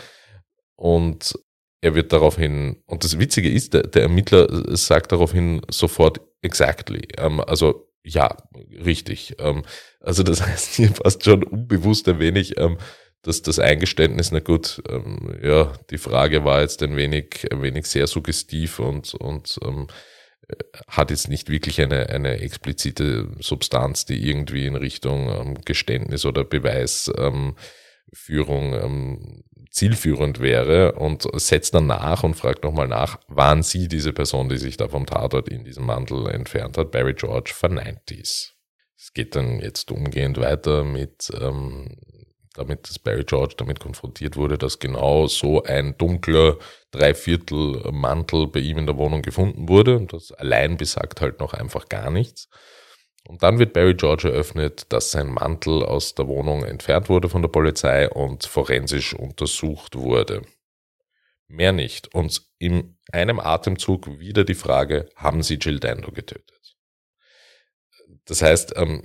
Und 0.76 1.34
er 1.82 1.96
wird 1.96 2.14
daraufhin, 2.14 2.84
und 2.86 3.04
das 3.04 3.20
Witzige 3.20 3.50
ist, 3.50 3.74
der, 3.74 3.84
der 3.84 4.04
Ermittler 4.04 4.76
sagt 4.78 5.12
daraufhin 5.12 5.62
sofort 5.70 6.22
exactly. 6.42 7.08
Ähm, 7.18 7.42
also 7.42 7.88
ja, 8.04 8.36
richtig. 8.84 9.36
Ähm, 9.40 9.64
also 10.00 10.24
das 10.24 10.42
heißt 10.46 10.76
hier 10.76 10.90
fast 10.90 11.24
schon 11.24 11.44
unbewusst 11.44 12.08
ein 12.08 12.20
wenig, 12.20 12.58
ähm, 12.58 12.78
dass 13.24 13.42
das 13.42 13.60
Eingeständnis, 13.60 14.32
na 14.32 14.40
gut, 14.40 14.82
ähm, 14.90 15.38
ja, 15.44 15.74
die 15.92 16.00
Frage 16.00 16.44
war 16.44 16.62
jetzt 16.62 16.82
ein 16.82 16.96
wenig, 16.96 17.48
ein 17.52 17.62
wenig 17.62 17.86
sehr 17.86 18.08
suggestiv 18.08 18.80
und, 18.80 19.14
und 19.14 19.60
ähm, 19.64 19.88
hat 20.88 21.12
jetzt 21.12 21.28
nicht 21.28 21.50
wirklich 21.50 21.82
eine, 21.82 22.10
eine 22.10 22.40
explizite 22.40 23.30
Substanz, 23.40 24.06
die 24.06 24.28
irgendwie 24.28 24.66
in 24.66 24.76
Richtung 24.76 25.30
ähm, 25.30 25.56
Geständnis 25.66 26.26
oder 26.26 26.44
Beweisführung 26.44 27.56
ähm, 28.74 29.44
zielführend 29.72 30.40
wäre 30.42 30.94
und 30.94 31.28
setzt 31.34 31.74
dann 31.74 31.88
nach 31.88 32.24
und 32.24 32.36
fragt 32.36 32.64
nochmal 32.64 32.88
nach, 32.88 33.20
waren 33.28 33.64
Sie 33.64 33.88
diese 33.88 34.12
Person, 34.14 34.50
die 34.50 34.58
sich 34.58 34.78
da 34.78 34.90
vom 34.90 35.06
Tatort 35.06 35.48
in 35.48 35.64
diesem 35.64 35.86
Mantel 35.86 36.28
entfernt 36.28 36.78
hat? 36.78 36.92
Barry 36.92 37.14
George 37.14 37.52
verneint 37.56 38.02
dies. 38.10 38.54
Es 38.98 39.14
geht 39.14 39.36
dann 39.36 39.60
jetzt 39.60 39.92
umgehend 39.92 40.38
weiter 40.40 40.84
mit, 40.84 41.32
ähm, 41.40 41.98
damit 42.54 42.90
dass 42.90 43.00
Barry 43.00 43.24
George 43.24 43.56
damit 43.58 43.80
konfrontiert 43.80 44.36
wurde, 44.36 44.58
dass 44.58 44.80
genau 44.80 45.28
so 45.28 45.64
ein 45.64 45.98
dunkler 45.98 46.58
Dreiviertel-Mantel 46.92 48.48
bei 48.48 48.60
ihm 48.60 48.80
in 48.80 48.86
der 48.86 48.98
Wohnung 48.98 49.22
gefunden 49.22 49.70
wurde. 49.70 49.98
Und 49.98 50.14
das 50.14 50.32
allein 50.32 50.78
besagt 50.78 51.22
halt 51.22 51.40
noch 51.40 51.54
einfach 51.54 51.88
gar 51.88 52.12
nichts. 52.12 52.50
Und 53.28 53.44
dann 53.44 53.60
wird 53.60 53.74
Barry 53.74 53.94
George 53.94 54.30
eröffnet, 54.30 54.92
dass 54.92 55.12
sein 55.12 55.28
Mantel 55.28 55.84
aus 55.84 56.16
der 56.16 56.28
Wohnung 56.28 56.66
entfernt 56.66 57.08
wurde 57.08 57.30
von 57.30 57.42
der 57.42 57.50
Polizei 57.50 58.10
und 58.10 58.46
forensisch 58.46 59.14
untersucht 59.14 59.96
wurde. 59.96 60.42
Mehr 61.48 61.72
nicht. 61.72 62.14
Und 62.14 62.42
in 62.58 62.98
einem 63.12 63.40
Atemzug 63.40 64.20
wieder 64.20 64.44
die 64.44 64.56
Frage, 64.56 65.10
haben 65.16 65.44
Sie 65.44 65.56
Jill 65.56 65.80
Dando 65.80 66.12
getötet? 66.12 66.76
Das 68.26 68.42
heißt, 68.42 68.74
ähm, 68.76 69.04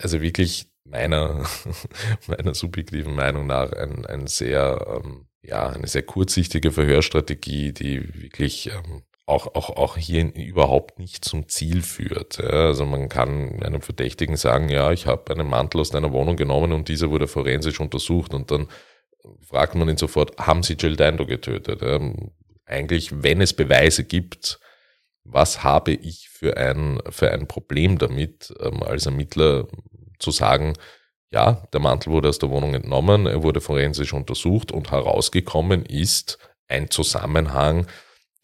also 0.00 0.20
wirklich 0.20 0.70
meiner, 0.90 1.44
meiner 2.26 2.54
subjektiven 2.54 3.14
Meinung 3.14 3.46
nach 3.46 3.72
ein, 3.72 4.04
ein 4.06 4.26
sehr, 4.26 5.02
ähm, 5.04 5.26
ja, 5.42 5.68
eine 5.70 5.86
sehr 5.86 6.02
kurzsichtige 6.02 6.70
Verhörstrategie, 6.72 7.72
die 7.72 8.22
wirklich 8.22 8.68
ähm, 8.68 9.02
auch, 9.26 9.54
auch, 9.54 9.70
auch 9.70 9.96
hier 9.96 10.34
überhaupt 10.34 10.98
nicht 10.98 11.24
zum 11.24 11.48
Ziel 11.48 11.82
führt. 11.82 12.38
Ja, 12.38 12.66
also 12.66 12.84
man 12.84 13.08
kann 13.08 13.62
einem 13.62 13.80
Verdächtigen 13.80 14.36
sagen, 14.36 14.68
ja, 14.68 14.90
ich 14.90 15.06
habe 15.06 15.32
einen 15.32 15.48
Mantel 15.48 15.80
aus 15.80 15.90
deiner 15.90 16.12
Wohnung 16.12 16.36
genommen 16.36 16.72
und 16.72 16.88
dieser 16.88 17.10
wurde 17.10 17.28
forensisch 17.28 17.80
untersucht 17.80 18.34
und 18.34 18.50
dann 18.50 18.68
fragt 19.42 19.74
man 19.74 19.88
ihn 19.88 19.96
sofort, 19.96 20.36
haben 20.38 20.62
Sie 20.62 20.74
Jill 20.74 20.96
Dando 20.96 21.26
getötet? 21.26 21.80
Ähm, 21.82 22.32
eigentlich, 22.66 23.22
wenn 23.22 23.40
es 23.40 23.52
Beweise 23.52 24.04
gibt, 24.04 24.58
was 25.24 25.62
habe 25.62 25.92
ich 25.92 26.28
für 26.28 26.56
ein, 26.56 27.00
für 27.10 27.30
ein 27.30 27.46
Problem 27.46 27.98
damit, 27.98 28.52
ähm, 28.60 28.82
als 28.82 29.06
Ermittler 29.06 29.68
zu 30.20 30.30
sagen, 30.30 30.74
ja, 31.32 31.62
der 31.72 31.80
Mantel 31.80 32.12
wurde 32.12 32.28
aus 32.28 32.38
der 32.38 32.50
Wohnung 32.50 32.74
entnommen, 32.74 33.26
er 33.26 33.42
wurde 33.42 33.60
forensisch 33.60 34.12
untersucht 34.12 34.72
und 34.72 34.90
herausgekommen 34.90 35.86
ist 35.86 36.38
ein 36.68 36.90
Zusammenhang 36.90 37.86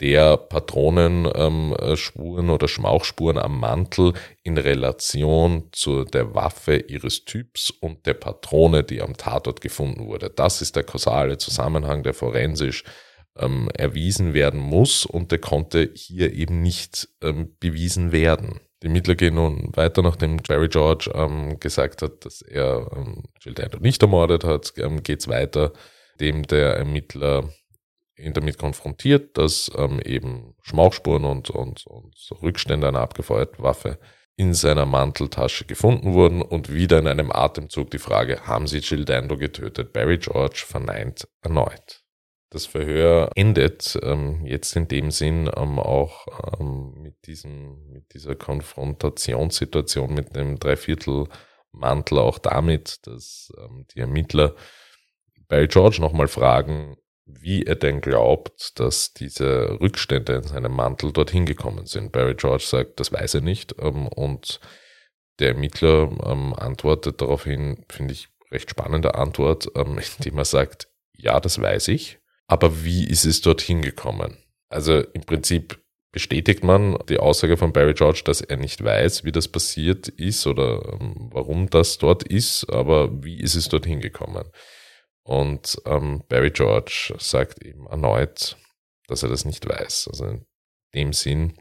der 0.00 0.36
Patronenspuren 0.36 2.44
ähm, 2.44 2.50
oder 2.50 2.68
Schmauchspuren 2.68 3.38
am 3.38 3.58
Mantel 3.58 4.12
in 4.42 4.58
Relation 4.58 5.70
zu 5.72 6.04
der 6.04 6.34
Waffe 6.34 6.76
ihres 6.76 7.24
Typs 7.24 7.70
und 7.70 8.04
der 8.06 8.14
Patrone, 8.14 8.84
die 8.84 9.00
am 9.00 9.16
Tatort 9.16 9.62
gefunden 9.62 10.06
wurde. 10.06 10.28
Das 10.28 10.60
ist 10.60 10.76
der 10.76 10.84
kausale 10.84 11.38
Zusammenhang, 11.38 12.02
der 12.02 12.12
forensisch 12.12 12.84
ähm, 13.38 13.70
erwiesen 13.74 14.34
werden 14.34 14.60
muss 14.60 15.06
und 15.06 15.32
der 15.32 15.38
konnte 15.38 15.90
hier 15.94 16.34
eben 16.34 16.60
nicht 16.60 17.08
ähm, 17.22 17.56
bewiesen 17.58 18.12
werden. 18.12 18.60
Die 18.82 18.88
Mittler 18.88 19.14
gehen 19.14 19.36
nun 19.36 19.70
weiter, 19.74 20.02
nachdem 20.02 20.38
Jerry 20.46 20.68
George 20.68 21.10
ähm, 21.14 21.58
gesagt 21.58 22.02
hat, 22.02 22.24
dass 22.24 22.42
er 22.42 22.90
ähm, 22.94 23.24
Jill 23.40 23.54
Dando 23.54 23.78
nicht 23.78 24.02
ermordet 24.02 24.44
hat, 24.44 24.74
ähm, 24.76 25.02
geht 25.02 25.20
es 25.20 25.28
weiter, 25.28 25.72
dem 26.20 26.42
der 26.42 26.76
Ermittler 26.76 27.48
ihn 28.18 28.32
damit 28.32 28.58
konfrontiert, 28.58 29.36
dass 29.38 29.70
ähm, 29.76 30.00
eben 30.00 30.54
Schmauchspuren 30.62 31.24
und, 31.24 31.50
und, 31.50 31.86
und 31.86 32.14
Rückstände 32.42 32.88
einer 32.88 33.00
abgefeuerten 33.00 33.62
Waffe 33.62 33.98
in 34.36 34.52
seiner 34.52 34.84
Manteltasche 34.84 35.64
gefunden 35.64 36.12
wurden 36.12 36.42
und 36.42 36.72
wieder 36.72 36.98
in 36.98 37.06
einem 37.06 37.32
Atemzug 37.32 37.90
die 37.90 37.98
Frage, 37.98 38.46
haben 38.46 38.66
sie 38.66 38.78
Jill 38.78 39.06
Dando 39.06 39.38
getötet? 39.38 39.94
Barry 39.94 40.18
George 40.18 40.64
verneint 40.66 41.26
erneut. 41.40 42.06
Das 42.50 42.64
Verhör 42.64 43.30
endet 43.35 43.98
ähm, 44.02 44.44
jetzt 44.46 44.76
in 44.76 44.87
dem 44.87 45.11
Sinn 45.11 45.50
ähm, 45.56 45.78
auch 45.80 46.26
ähm, 46.61 46.94
mit, 47.02 47.26
diesem, 47.26 47.88
mit 47.88 48.14
dieser 48.14 48.37
Konfrontationssituation 48.37 50.14
mit 50.14 50.37
dem 50.37 50.59
Dreiviertelmantel 50.59 52.18
auch 52.18 52.38
damit, 52.38 53.06
dass 53.06 53.52
ähm, 53.59 53.87
die 53.92 54.00
Ermittler 54.00 54.54
Barry 55.48 55.66
George 55.66 55.98
nochmal 56.00 56.28
fragen, 56.28 56.96
wie 57.24 57.64
er 57.64 57.74
denn 57.74 58.00
glaubt, 58.00 58.78
dass 58.78 59.12
diese 59.12 59.80
Rückstände 59.80 60.35
in 60.35 60.42
seinem 60.44 60.72
Mantel 60.72 61.12
dorthin 61.12 61.46
gekommen 61.46 61.87
sind. 61.87 62.12
Barry 62.12 62.35
George 62.37 62.64
sagt, 62.64 63.00
das 63.00 63.12
weiß 63.12 63.35
er 63.35 63.40
nicht. 63.40 63.74
Ähm, 63.80 64.06
und 64.06 64.61
der 65.40 65.48
Ermittler 65.50 66.11
ähm, 66.24 66.54
antwortet 66.54 67.20
daraufhin, 67.20 67.85
finde 67.88 68.12
ich, 68.12 68.28
recht 68.52 68.70
spannende 68.70 69.16
Antwort, 69.16 69.66
indem 70.18 70.38
er 70.38 70.44
sagt, 70.44 70.88
ja, 71.12 71.40
das 71.40 71.61
weiß 71.61 71.88
ich, 71.88 72.20
aber 72.46 72.85
wie 72.85 73.06
ist 73.06 73.24
es 73.24 73.40
dorthin 73.40 73.82
gekommen? 73.82 74.38
Also 74.68 75.00
im 75.00 75.22
Prinzip 75.22 75.78
bestätigt 76.12 76.64
man 76.64 76.98
die 77.09 77.18
Aussage 77.18 77.56
von 77.56 77.72
Barry 77.72 77.94
George, 77.94 78.22
dass 78.24 78.40
er 78.40 78.56
nicht 78.56 78.82
weiß, 78.82 79.24
wie 79.24 79.32
das 79.32 79.48
passiert 79.48 80.09
ist 80.09 80.46
oder 80.46 80.80
warum 81.30 81.68
das 81.68 81.98
dort 81.98 82.22
ist, 82.22 82.64
aber 82.70 83.22
wie 83.22 83.38
ist 83.38 83.54
es 83.54 83.68
dorthin 83.68 84.00
gekommen? 84.00 84.48
Und 85.22 85.80
ähm, 85.85 86.22
Barry 86.28 86.50
George 86.50 87.14
sagt 87.18 87.62
eben 87.62 87.87
erneut, 87.87 88.56
dass 89.09 89.22
er 89.22 89.28
das 89.28 89.44
nicht 89.44 89.68
weiß. 89.68 90.09
Also 90.09 90.26
in 90.26 90.46
dem 90.94 91.12
Sinn 91.12 91.59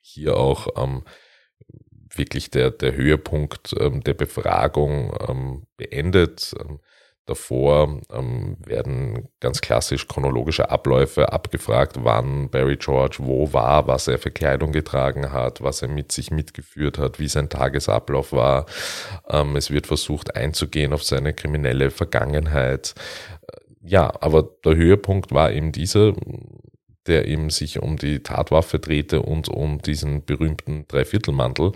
hier 0.00 0.36
auch 0.36 0.68
ähm, 0.76 1.04
wirklich 2.14 2.50
der, 2.50 2.70
der 2.70 2.94
Höhepunkt 2.94 3.74
ähm, 3.78 4.02
der 4.02 4.14
Befragung 4.14 5.14
ähm, 5.28 5.66
beendet. 5.76 6.54
Davor 7.30 8.00
ähm, 8.12 8.56
werden 8.66 9.28
ganz 9.38 9.60
klassisch 9.60 10.08
chronologische 10.08 10.68
Abläufe 10.68 11.32
abgefragt, 11.32 11.98
wann 12.02 12.50
Barry 12.50 12.76
George 12.76 13.18
wo 13.20 13.52
war, 13.52 13.86
was 13.86 14.08
er 14.08 14.18
für 14.18 14.32
Kleidung 14.32 14.72
getragen 14.72 15.30
hat, 15.30 15.60
was 15.60 15.80
er 15.80 15.86
mit 15.86 16.10
sich 16.10 16.32
mitgeführt 16.32 16.98
hat, 16.98 17.20
wie 17.20 17.28
sein 17.28 17.48
Tagesablauf 17.48 18.32
war. 18.32 18.66
Ähm, 19.28 19.54
es 19.54 19.70
wird 19.70 19.86
versucht 19.86 20.34
einzugehen 20.34 20.92
auf 20.92 21.04
seine 21.04 21.32
kriminelle 21.32 21.92
Vergangenheit. 21.92 22.96
Ja, 23.80 24.12
aber 24.20 24.42
der 24.64 24.74
Höhepunkt 24.74 25.30
war 25.30 25.52
eben 25.52 25.70
dieser, 25.70 26.14
der 27.06 27.28
eben 27.28 27.50
sich 27.50 27.80
um 27.80 27.96
die 27.96 28.24
Tatwaffe 28.24 28.80
drehte 28.80 29.22
und 29.22 29.48
um 29.48 29.80
diesen 29.80 30.24
berühmten 30.24 30.88
Dreiviertelmantel. 30.88 31.70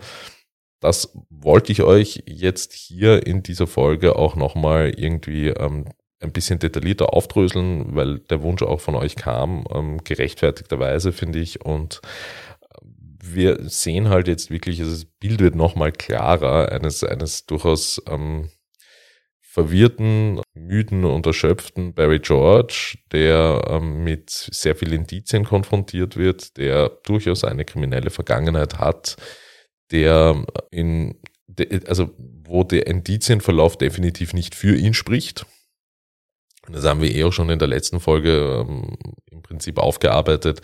Das 0.84 1.16
wollte 1.30 1.72
ich 1.72 1.82
euch 1.82 2.24
jetzt 2.26 2.74
hier 2.74 3.26
in 3.26 3.42
dieser 3.42 3.66
Folge 3.66 4.16
auch 4.16 4.36
nochmal 4.36 4.92
irgendwie 4.94 5.48
ähm, 5.48 5.86
ein 6.20 6.30
bisschen 6.30 6.58
detaillierter 6.58 7.14
aufdröseln, 7.14 7.96
weil 7.96 8.18
der 8.18 8.42
Wunsch 8.42 8.62
auch 8.62 8.82
von 8.82 8.94
euch 8.94 9.16
kam, 9.16 9.64
ähm, 9.72 10.04
gerechtfertigterweise 10.04 11.12
finde 11.12 11.38
ich. 11.38 11.64
Und 11.64 12.02
äh, 12.60 12.76
wir 13.18 13.66
sehen 13.66 14.10
halt 14.10 14.28
jetzt 14.28 14.50
wirklich, 14.50 14.78
also 14.80 14.92
das 14.92 15.06
Bild 15.06 15.40
wird 15.40 15.54
nochmal 15.54 15.90
klarer, 15.90 16.70
eines, 16.70 17.02
eines 17.02 17.46
durchaus 17.46 18.02
ähm, 18.06 18.50
verwirrten, 19.40 20.42
müden 20.52 21.06
und 21.06 21.24
erschöpften 21.24 21.94
Barry 21.94 22.18
George, 22.18 22.98
der 23.10 23.62
ähm, 23.70 24.04
mit 24.04 24.28
sehr 24.28 24.76
vielen 24.76 25.00
Indizien 25.00 25.44
konfrontiert 25.44 26.18
wird, 26.18 26.58
der 26.58 26.90
durchaus 27.04 27.42
eine 27.42 27.64
kriminelle 27.64 28.10
Vergangenheit 28.10 28.78
hat, 28.78 29.16
der 29.90 30.44
in, 30.70 31.16
also 31.86 32.10
wo 32.18 32.64
der 32.64 32.86
Indizienverlauf 32.86 33.76
definitiv 33.76 34.32
nicht 34.32 34.54
für 34.54 34.76
ihn 34.76 34.94
spricht. 34.94 35.46
Das 36.68 36.84
haben 36.84 37.02
wir 37.02 37.14
eh 37.14 37.24
auch 37.24 37.32
schon 37.32 37.50
in 37.50 37.58
der 37.58 37.68
letzten 37.68 38.00
Folge 38.00 38.64
ähm, 38.66 38.96
im 39.30 39.42
Prinzip 39.42 39.78
aufgearbeitet, 39.78 40.62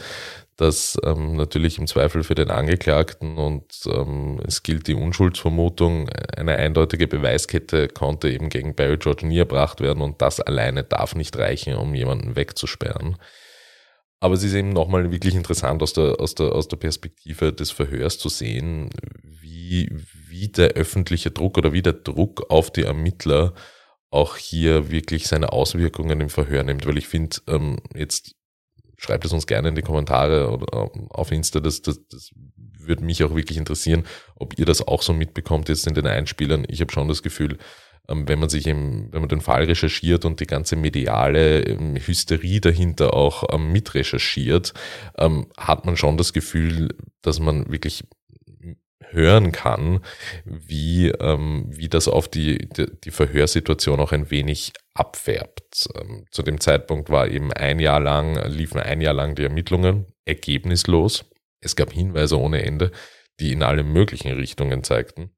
dass 0.57 0.99
ähm, 1.05 1.37
natürlich 1.37 1.79
im 1.79 1.87
Zweifel 1.87 2.23
für 2.23 2.35
den 2.35 2.51
Angeklagten 2.51 3.37
und 3.37 3.81
ähm, 3.87 4.41
es 4.47 4.63
gilt 4.63 4.87
die 4.89 4.95
Unschuldsvermutung, 4.95 6.09
eine 6.37 6.57
eindeutige 6.57 7.07
Beweiskette 7.07 7.89
konnte 7.89 8.31
eben 8.31 8.49
gegen 8.49 8.75
Barry 8.75 8.97
George 8.99 9.27
nie 9.27 9.39
erbracht 9.39 9.81
werden 9.81 10.03
und 10.03 10.23
das 10.23 10.41
alleine 10.41 10.85
darf 10.85 11.15
nicht 11.15 11.37
reichen, 11.37 11.75
um 11.75 11.95
jemanden 11.95 12.37
wegzusperren. 12.37 13.17
Aber 14.21 14.35
es 14.35 14.43
ist 14.43 14.53
eben 14.53 14.69
nochmal 14.69 15.11
wirklich 15.11 15.35
interessant 15.35 15.83
aus 15.83 15.95
der, 15.95 16.21
aus, 16.21 16.35
der, 16.35 16.53
aus 16.53 16.69
der 16.69 16.77
Perspektive 16.77 17.53
des 17.55 17.71
Verhörs 17.71 18.19
zu 18.19 18.29
sehen, 18.29 18.91
wie, 19.23 19.89
wie 20.29 20.49
der 20.49 20.73
öffentliche 20.73 21.31
Druck 21.31 21.57
oder 21.57 21.73
wie 21.73 21.83
der 21.83 21.95
Druck 21.95 22.51
auf 22.51 22.71
die 22.71 22.83
Ermittler 22.83 23.55
auch 24.11 24.37
hier 24.37 24.91
wirklich 24.91 25.27
seine 25.27 25.53
Auswirkungen 25.53 26.21
im 26.21 26.29
Verhör 26.29 26.63
nimmt, 26.65 26.85
weil 26.85 26.99
ich 26.99 27.09
finde, 27.09 27.37
ähm, 27.47 27.79
jetzt 27.95 28.35
schreibt 28.99 29.25
es 29.25 29.33
uns 29.33 29.47
gerne 29.47 29.71
in 29.71 29.75
die 29.75 29.83
Kommentare 29.83 30.51
oder 30.51 30.91
ähm, 30.95 31.07
auf 31.11 31.33
Insta. 31.33 31.61
Das, 31.61 31.81
das, 31.81 32.07
das 32.09 32.31
würde 32.57 33.05
mich 33.05 33.25
auch 33.25 33.35
wirklich 33.35 33.57
interessieren, 33.57 34.05
ob 34.37 34.59
ihr 34.59 34.67
das 34.67 34.87
auch 34.87 35.01
so 35.01 35.15
mitbekommt 35.15 35.69
jetzt 35.71 35.87
in 35.87 35.95
den 35.95 36.07
Einspielern. 36.07 36.67
Ich 36.69 36.81
habe 36.81 36.93
schon 36.93 37.09
das 37.09 37.23
Gefühl, 37.23 37.57
wenn 38.13 38.39
man 38.39 38.49
sich 38.49 38.67
im, 38.67 39.13
wenn 39.13 39.21
man 39.21 39.29
den 39.29 39.41
Fall 39.41 39.65
recherchiert 39.65 40.25
und 40.25 40.41
die 40.41 40.47
ganze 40.47 40.77
mediale 40.77 41.63
ähm, 41.63 41.97
Hysterie 41.97 42.61
dahinter 42.61 43.15
auch 43.15 43.57
mitrecherchiert, 43.59 44.75
hat 45.57 45.85
man 45.85 45.97
schon 45.97 46.17
das 46.17 46.33
Gefühl, 46.33 46.89
dass 47.23 47.41
man 47.41 47.71
wirklich 47.71 48.05
hören 49.13 49.53
kann, 49.53 50.01
wie, 50.45 51.09
ähm, 51.09 51.65
wie 51.69 51.89
das 51.89 52.09
auf 52.09 52.29
die, 52.29 52.69
die, 52.69 52.87
die 53.05 53.11
Verhörsituation 53.11 54.01
auch 54.01 54.13
ein 54.13 54.31
wenig 54.31 54.73
abfärbt. 54.95 55.89
Ähm, 55.95 56.27
zu 56.31 56.43
dem 56.43 56.61
Zeitpunkt 56.61 57.11
war 57.11 57.29
eben 57.29 57.53
ein 57.53 57.79
Jahr 57.79 58.01
lang, 58.01 58.37
liefen 58.49 58.81
ein 58.81 59.01
Jahr 59.01 59.15
lang 59.15 59.35
die 59.35 59.45
Ermittlungen, 59.45 60.07
ergebnislos. 60.25 61.25
Es 61.61 61.77
gab 61.77 61.93
Hinweise 61.93 62.39
ohne 62.39 62.63
Ende, 62.63 62.91
die 63.41 63.53
in 63.53 63.63
alle 63.63 63.83
möglichen 63.83 64.33
Richtungen 64.33 64.85
zeigten. 64.85 65.31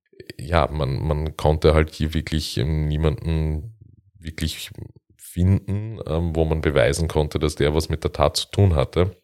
Ja, 0.46 0.68
man, 0.70 1.07
man 1.07 1.37
konnte 1.37 1.74
halt 1.74 1.94
hier 1.94 2.14
wirklich 2.14 2.59
ähm, 2.59 2.88
niemanden 2.88 3.76
wirklich 4.18 4.70
finden, 5.16 5.98
ähm, 6.07 6.35
wo 6.37 6.44
man 6.44 6.61
beweisen 6.61 7.09
konnte, 7.09 7.38
dass 7.38 7.55
der 7.55 7.74
was 7.74 7.88
mit 7.88 8.05
der 8.05 8.12
Tat 8.12 8.37
zu 8.37 8.50
tun 8.50 8.74
hatte. 8.76 9.16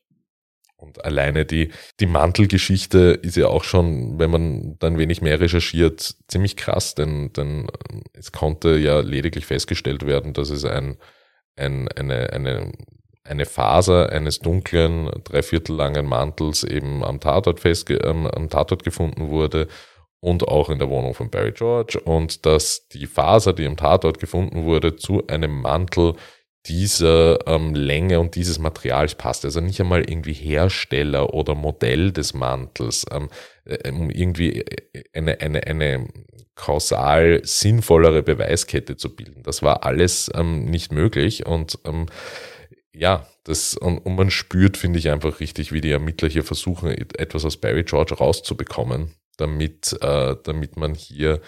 Und 0.76 1.04
alleine 1.04 1.44
die, 1.44 1.72
die 1.98 2.07
Mantelgeschichte 2.07 3.18
ist 3.20 3.37
ja 3.37 3.48
auch 3.48 3.64
schon, 3.64 4.18
wenn 4.18 4.31
man 4.31 4.76
dann 4.78 4.96
wenig 4.96 5.20
mehr 5.20 5.40
recherchiert, 5.40 6.14
ziemlich 6.28 6.57
krass, 6.57 6.94
denn, 6.94 7.33
denn 7.33 7.66
es 8.12 8.31
konnte 8.31 8.78
ja 8.78 9.00
lediglich 9.00 9.44
festgestellt 9.44 10.07
werden, 10.07 10.35
dass 10.35 10.50
es 10.50 10.64
ein, 10.64 10.96
ein, 11.57 11.88
eine, 11.88 12.33
eine, 12.33 12.72
eine 13.24 13.44
Faser 13.44 14.12
eines 14.12 14.38
dunklen, 14.38 15.11
dreiviertel 15.24 15.74
langen 15.74 16.07
Mantels 16.07 16.62
eben 16.62 17.04
am 17.04 17.18
Tatort, 17.18 17.59
festge 17.59 17.96
ähm, 17.96 18.28
am 18.28 18.48
Tatort 18.48 18.85
gefunden 18.85 19.31
wurde 19.31 19.66
und 20.20 20.48
auch 20.48 20.68
in 20.70 20.78
der 20.78 20.90
Wohnung 20.90 21.14
von 21.14 21.31
Barry 21.31 21.52
George 21.52 22.00
und 22.00 22.44
dass 22.44 22.88
die 22.88 23.07
Faser, 23.07 23.52
die 23.52 23.66
am 23.66 23.76
Tatort 23.76 24.18
gefunden 24.18 24.64
wurde, 24.64 24.96
zu 24.96 25.26
einem 25.26 25.61
Mantel 25.61 26.14
dieser 26.66 27.46
ähm, 27.46 27.74
Länge 27.74 28.20
und 28.20 28.35
dieses 28.35 28.59
Materials 28.59 29.14
passt. 29.14 29.44
Also 29.44 29.61
nicht 29.61 29.81
einmal 29.81 30.09
irgendwie 30.09 30.33
Hersteller 30.33 31.33
oder 31.33 31.54
Modell 31.54 32.12
des 32.12 32.35
Mantels, 32.35 33.07
ähm, 33.11 33.28
äh, 33.64 33.90
um 33.90 34.11
irgendwie 34.11 34.61
äh, 34.61 35.04
eine, 35.14 35.40
eine, 35.40 35.66
eine 35.66 36.09
kausal 36.57 37.40
sinnvollere 37.44 38.22
Beweiskette 38.22 38.96
zu 38.96 39.14
bilden. 39.14 39.42
Das 39.44 39.62
war 39.62 39.85
alles 39.85 40.31
ähm, 40.35 40.64
nicht 40.64 40.92
möglich 40.92 41.46
und 41.46 41.78
ähm, 41.85 42.07
ja, 42.92 43.26
das, 43.44 43.74
und, 43.74 43.98
und 43.98 44.16
man 44.16 44.31
spürt, 44.31 44.76
finde 44.76 44.98
ich, 44.98 45.09
einfach 45.09 45.38
richtig, 45.40 45.72
wie 45.72 45.81
die 45.81 45.92
Ermittler 45.92 46.28
hier 46.28 46.42
versuchen, 46.42 46.90
etwas 46.90 47.44
aus 47.44 47.57
Barry 47.57 47.85
George 47.85 48.14
rauszubekommen, 48.14 49.14
damit, 49.38 49.96
äh, 50.03 50.37
damit 50.42 50.77
man 50.77 50.94
hier 50.94 51.40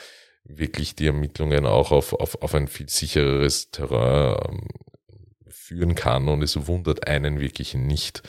wirklich 0.45 0.95
die 0.95 1.07
Ermittlungen 1.07 1.67
auch 1.67 1.93
auf, 1.93 2.13
auf, 2.15 2.41
auf 2.43 2.55
ein 2.55 2.69
viel 2.69 2.89
sichereres 2.89 3.71
Terrain 3.71 4.37
ähm, 4.49 4.69
führen 5.49 5.95
kann. 5.95 6.29
Und 6.29 6.43
es 6.43 6.67
wundert 6.67 7.07
einen 7.07 7.41
wirklich 7.41 7.75
nicht, 7.75 8.23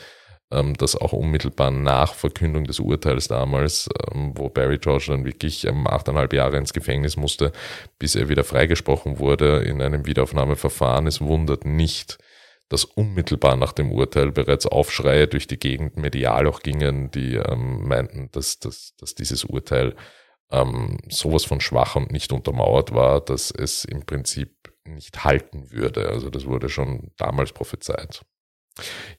ähm, 0.50 0.74
dass 0.76 0.96
auch 0.96 1.12
unmittelbar 1.12 1.70
nach 1.70 2.14
Verkündung 2.14 2.64
des 2.64 2.78
Urteils 2.78 3.28
damals, 3.28 3.88
ähm, 4.12 4.32
wo 4.36 4.48
Barry 4.48 4.78
George 4.78 5.06
dann 5.08 5.24
wirklich 5.24 5.66
ähm, 5.66 5.86
achteinhalb 5.86 6.32
Jahre 6.32 6.58
ins 6.58 6.72
Gefängnis 6.72 7.16
musste, 7.16 7.52
bis 7.98 8.14
er 8.14 8.28
wieder 8.28 8.44
freigesprochen 8.44 9.18
wurde 9.18 9.62
in 9.62 9.80
einem 9.80 10.06
Wiederaufnahmeverfahren, 10.06 11.06
es 11.06 11.20
wundert 11.20 11.64
nicht, 11.64 12.18
dass 12.72 12.84
unmittelbar 12.84 13.56
nach 13.56 13.72
dem 13.72 13.92
Urteil 13.92 14.32
bereits 14.32 14.66
Aufschreie 14.66 15.28
durch 15.28 15.46
die 15.46 15.58
Gegend 15.58 15.98
medial 15.98 16.46
auch 16.46 16.60
gingen, 16.60 17.10
die 17.10 17.34
ähm, 17.34 17.86
meinten, 17.86 18.30
dass, 18.32 18.60
dass, 18.60 18.96
dass 18.96 19.14
dieses 19.14 19.44
Urteil 19.44 19.94
ähm, 20.50 20.96
sowas 21.10 21.44
von 21.44 21.60
schwach 21.60 21.96
und 21.96 22.10
nicht 22.10 22.32
untermauert 22.32 22.94
war, 22.94 23.20
dass 23.20 23.50
es 23.50 23.84
im 23.84 24.06
Prinzip 24.06 24.72
nicht 24.84 25.22
halten 25.22 25.70
würde. 25.70 26.08
Also 26.08 26.30
das 26.30 26.46
wurde 26.46 26.70
schon 26.70 27.12
damals 27.18 27.52
prophezeit. 27.52 28.24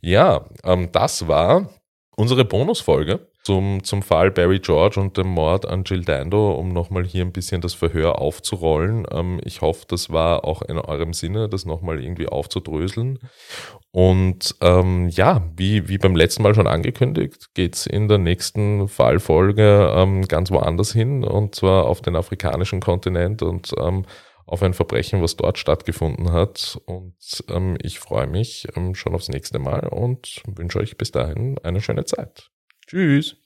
Ja, 0.01 0.49
ähm, 0.63 0.91
das 0.91 1.27
war 1.27 1.69
unsere 2.15 2.45
Bonusfolge 2.45 3.27
zum, 3.43 3.83
zum 3.83 4.01
Fall 4.01 4.31
Barry 4.31 4.59
George 4.59 4.99
und 4.99 5.17
dem 5.17 5.27
Mord 5.27 5.67
an 5.67 5.83
Jill 5.83 6.03
Dando, 6.03 6.53
um 6.53 6.69
nochmal 6.69 7.05
hier 7.05 7.23
ein 7.25 7.33
bisschen 7.33 7.61
das 7.61 7.73
Verhör 7.73 8.19
aufzurollen. 8.19 9.05
Ähm, 9.11 9.41
ich 9.43 9.61
hoffe, 9.61 9.85
das 9.87 10.11
war 10.11 10.45
auch 10.45 10.61
in 10.61 10.77
eurem 10.77 11.13
Sinne, 11.13 11.49
das 11.49 11.65
nochmal 11.65 12.01
irgendwie 12.01 12.27
aufzudröseln. 12.27 13.19
Und 13.91 14.55
ähm, 14.61 15.09
ja, 15.09 15.43
wie, 15.55 15.89
wie 15.89 15.97
beim 15.97 16.15
letzten 16.15 16.43
Mal 16.43 16.55
schon 16.55 16.67
angekündigt, 16.67 17.49
geht's 17.53 17.85
in 17.85 18.07
der 18.07 18.17
nächsten 18.17 18.87
Fallfolge 18.87 19.93
ähm, 19.95 20.27
ganz 20.27 20.49
woanders 20.51 20.93
hin, 20.93 21.23
und 21.23 21.55
zwar 21.55 21.85
auf 21.85 22.01
den 22.01 22.15
afrikanischen 22.15 22.79
Kontinent 22.79 23.41
und 23.41 23.71
ähm, 23.77 24.05
auf 24.45 24.61
ein 24.63 24.73
Verbrechen, 24.73 25.21
was 25.21 25.35
dort 25.35 25.57
stattgefunden 25.57 26.31
hat. 26.31 26.79
Und 26.85 27.43
ähm, 27.49 27.77
ich 27.81 27.99
freue 27.99 28.27
mich 28.27 28.67
ähm, 28.75 28.95
schon 28.95 29.15
aufs 29.15 29.29
nächste 29.29 29.59
Mal 29.59 29.87
und 29.87 30.41
wünsche 30.45 30.79
euch 30.79 30.97
bis 30.97 31.11
dahin 31.11 31.57
eine 31.59 31.81
schöne 31.81 32.05
Zeit. 32.05 32.49
Tschüss. 32.87 33.37